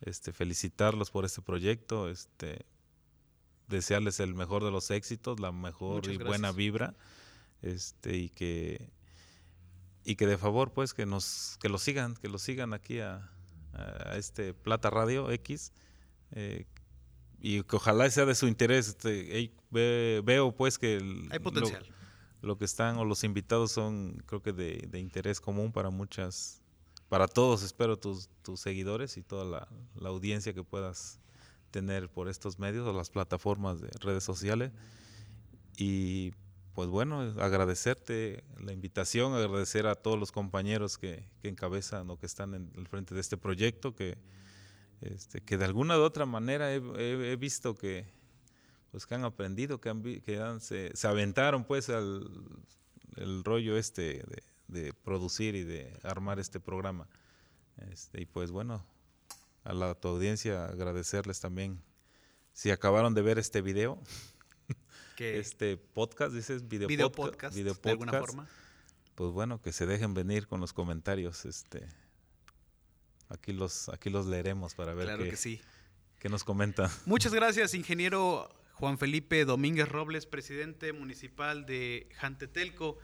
este, 0.00 0.32
felicitarlos 0.32 1.10
por 1.10 1.24
este 1.24 1.42
proyecto, 1.42 2.10
este, 2.10 2.66
desearles 3.68 4.20
el 4.20 4.34
mejor 4.34 4.64
de 4.64 4.70
los 4.70 4.90
éxitos, 4.90 5.40
la 5.40 5.52
mejor 5.52 6.10
y 6.10 6.18
buena 6.18 6.52
vibra, 6.52 6.94
este, 7.62 8.16
y 8.16 8.28
que 8.30 8.92
y 10.06 10.16
que 10.16 10.26
de 10.26 10.36
favor 10.36 10.70
pues 10.70 10.92
que 10.92 11.06
nos 11.06 11.56
que 11.62 11.70
lo 11.70 11.78
sigan, 11.78 12.14
que 12.14 12.28
lo 12.28 12.38
sigan 12.38 12.74
aquí 12.74 13.00
a, 13.00 13.30
a 13.72 14.16
este 14.16 14.52
Plata 14.52 14.90
Radio 14.90 15.30
X, 15.30 15.72
eh, 16.32 16.66
y 17.46 17.62
que 17.62 17.76
ojalá 17.76 18.08
sea 18.08 18.24
de 18.24 18.34
su 18.34 18.46
interés. 18.48 18.88
Este, 18.88 19.52
veo 19.70 20.56
pues 20.56 20.78
que 20.78 20.98
hay 21.30 21.38
potencial. 21.40 21.84
Lo, 22.40 22.56
que 22.56 22.64
están 22.64 22.96
o 22.96 23.04
los 23.04 23.22
invitados 23.22 23.70
son 23.70 24.22
creo 24.24 24.40
que 24.42 24.54
de, 24.54 24.98
interés 24.98 25.42
común 25.42 25.70
para 25.70 25.90
muchas, 25.90 26.62
para 27.10 27.28
todos 27.28 27.62
espero 27.62 27.98
tus, 27.98 28.30
tus 28.42 28.60
seguidores 28.60 29.18
y 29.18 29.22
toda 29.22 29.44
la, 29.44 29.68
la, 29.94 30.08
audiencia 30.08 30.54
que 30.54 30.64
puedas 30.64 31.20
tener 31.70 32.08
por 32.08 32.30
estos 32.30 32.58
medios 32.58 32.86
o 32.86 32.94
las 32.94 33.10
plataformas 33.10 33.78
de 33.82 33.90
redes 34.00 34.24
sociales. 34.24 34.72
Y 35.76 36.32
pues 36.72 36.88
bueno, 36.88 37.20
agradecerte 37.38 38.42
la 38.58 38.72
invitación, 38.72 39.34
agradecer 39.34 39.86
a 39.86 39.96
todos 39.96 40.18
los 40.18 40.32
compañeros 40.32 40.96
que, 40.96 41.28
que 41.42 41.48
encabezan 41.48 42.08
o 42.08 42.18
que 42.18 42.24
están 42.24 42.54
en 42.54 42.72
el 42.74 42.88
frente 42.88 43.14
de 43.14 43.20
este 43.20 43.36
proyecto, 43.36 43.94
que 43.94 44.16
este, 45.04 45.40
que 45.40 45.58
de 45.58 45.64
alguna 45.64 45.98
u 45.98 46.02
otra 46.02 46.26
manera 46.26 46.72
he, 46.72 47.36
visto 47.36 47.74
que, 47.74 48.06
pues, 48.90 49.06
que 49.06 49.14
han 49.14 49.24
aprendido, 49.24 49.80
que, 49.80 49.90
han, 49.90 50.02
que 50.02 50.60
se, 50.94 51.06
aventaron 51.06 51.64
pues 51.64 51.90
al 51.90 52.28
el 53.16 53.44
rollo 53.44 53.76
este 53.76 54.24
de, 54.66 54.92
producir 54.92 55.54
y 55.54 55.62
de 55.62 55.96
armar 56.02 56.38
este 56.38 56.60
programa. 56.60 57.08
Este, 57.90 58.22
y 58.22 58.26
pues 58.26 58.50
bueno, 58.50 58.84
a 59.62 59.72
la 59.72 59.94
tu 59.94 60.08
audiencia 60.08 60.66
agradecerles 60.66 61.40
también 61.40 61.80
si 62.52 62.70
acabaron 62.70 63.14
de 63.14 63.22
ver 63.22 63.38
este 63.38 63.62
video, 63.62 64.00
este 65.18 65.76
podcast, 65.76 66.34
dices 66.34 66.68
video, 66.68 66.88
podcast, 67.12 67.54
video 67.54 67.74
podcast, 67.74 67.84
de 67.84 67.90
alguna 67.90 68.12
forma. 68.12 68.48
Pues 69.14 69.30
bueno, 69.30 69.60
que 69.60 69.72
se 69.72 69.86
dejen 69.86 70.14
venir 70.14 70.48
con 70.48 70.60
los 70.60 70.72
comentarios, 70.72 71.44
este 71.44 71.86
Aquí 73.28 73.52
los, 73.52 73.88
aquí 73.88 74.10
los 74.10 74.26
leeremos 74.26 74.74
para 74.74 74.94
ver 74.94 75.18
qué, 75.18 75.30
que 75.30 75.36
sí. 75.36 75.60
qué 76.18 76.28
nos 76.28 76.44
comentan. 76.44 76.90
Muchas 77.06 77.32
gracias, 77.32 77.74
ingeniero 77.74 78.48
Juan 78.74 78.98
Felipe 78.98 79.44
Domínguez 79.44 79.88
Robles, 79.88 80.26
presidente 80.26 80.92
municipal 80.92 81.64
de 81.64 82.08
Jantetelco. 82.16 82.98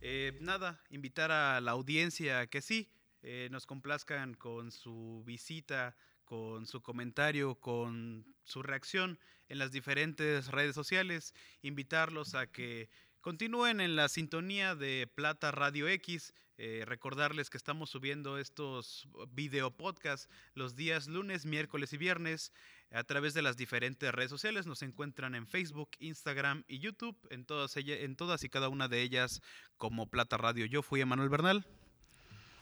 Eh, 0.00 0.36
nada, 0.40 0.80
invitar 0.90 1.30
a 1.30 1.60
la 1.60 1.72
audiencia 1.72 2.40
a 2.40 2.46
que 2.46 2.62
sí, 2.62 2.90
eh, 3.22 3.48
nos 3.50 3.66
complazcan 3.66 4.34
con 4.34 4.72
su 4.72 5.22
visita, 5.26 5.94
con 6.24 6.66
su 6.66 6.80
comentario, 6.80 7.56
con 7.56 8.24
su 8.44 8.62
reacción 8.62 9.18
en 9.48 9.58
las 9.58 9.72
diferentes 9.72 10.48
redes 10.48 10.74
sociales, 10.74 11.34
invitarlos 11.60 12.34
a 12.34 12.46
que 12.46 12.88
Continúen 13.20 13.82
en 13.82 13.96
la 13.96 14.08
sintonía 14.08 14.74
de 14.74 15.06
Plata 15.14 15.50
Radio 15.50 15.88
X. 15.88 16.32
Eh, 16.56 16.84
recordarles 16.86 17.50
que 17.50 17.58
estamos 17.58 17.90
subiendo 17.90 18.38
estos 18.38 19.08
video 19.32 19.70
podcasts 19.70 20.28
los 20.54 20.74
días 20.74 21.06
lunes, 21.06 21.44
miércoles 21.44 21.92
y 21.92 21.98
viernes 21.98 22.52
a 22.90 23.04
través 23.04 23.34
de 23.34 23.42
las 23.42 23.58
diferentes 23.58 24.10
redes 24.12 24.30
sociales. 24.30 24.66
Nos 24.66 24.82
encuentran 24.82 25.34
en 25.34 25.46
Facebook, 25.46 25.90
Instagram 25.98 26.64
y 26.66 26.78
YouTube, 26.78 27.16
en 27.30 27.44
todas, 27.44 27.76
en 27.76 28.16
todas 28.16 28.42
y 28.42 28.48
cada 28.48 28.70
una 28.70 28.88
de 28.88 29.02
ellas 29.02 29.42
como 29.76 30.06
Plata 30.08 30.38
Radio. 30.38 30.64
Yo 30.64 30.82
fui 30.82 31.02
Emanuel 31.02 31.28
Bernal. 31.28 31.66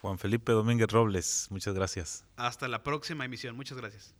Juan 0.01 0.19
Felipe 0.19 0.51
Domínguez 0.51 0.89
Robles, 0.89 1.47
muchas 1.51 1.73
gracias. 1.73 2.25
Hasta 2.35 2.67
la 2.67 2.83
próxima 2.83 3.25
emisión, 3.25 3.55
muchas 3.55 3.77
gracias. 3.77 4.13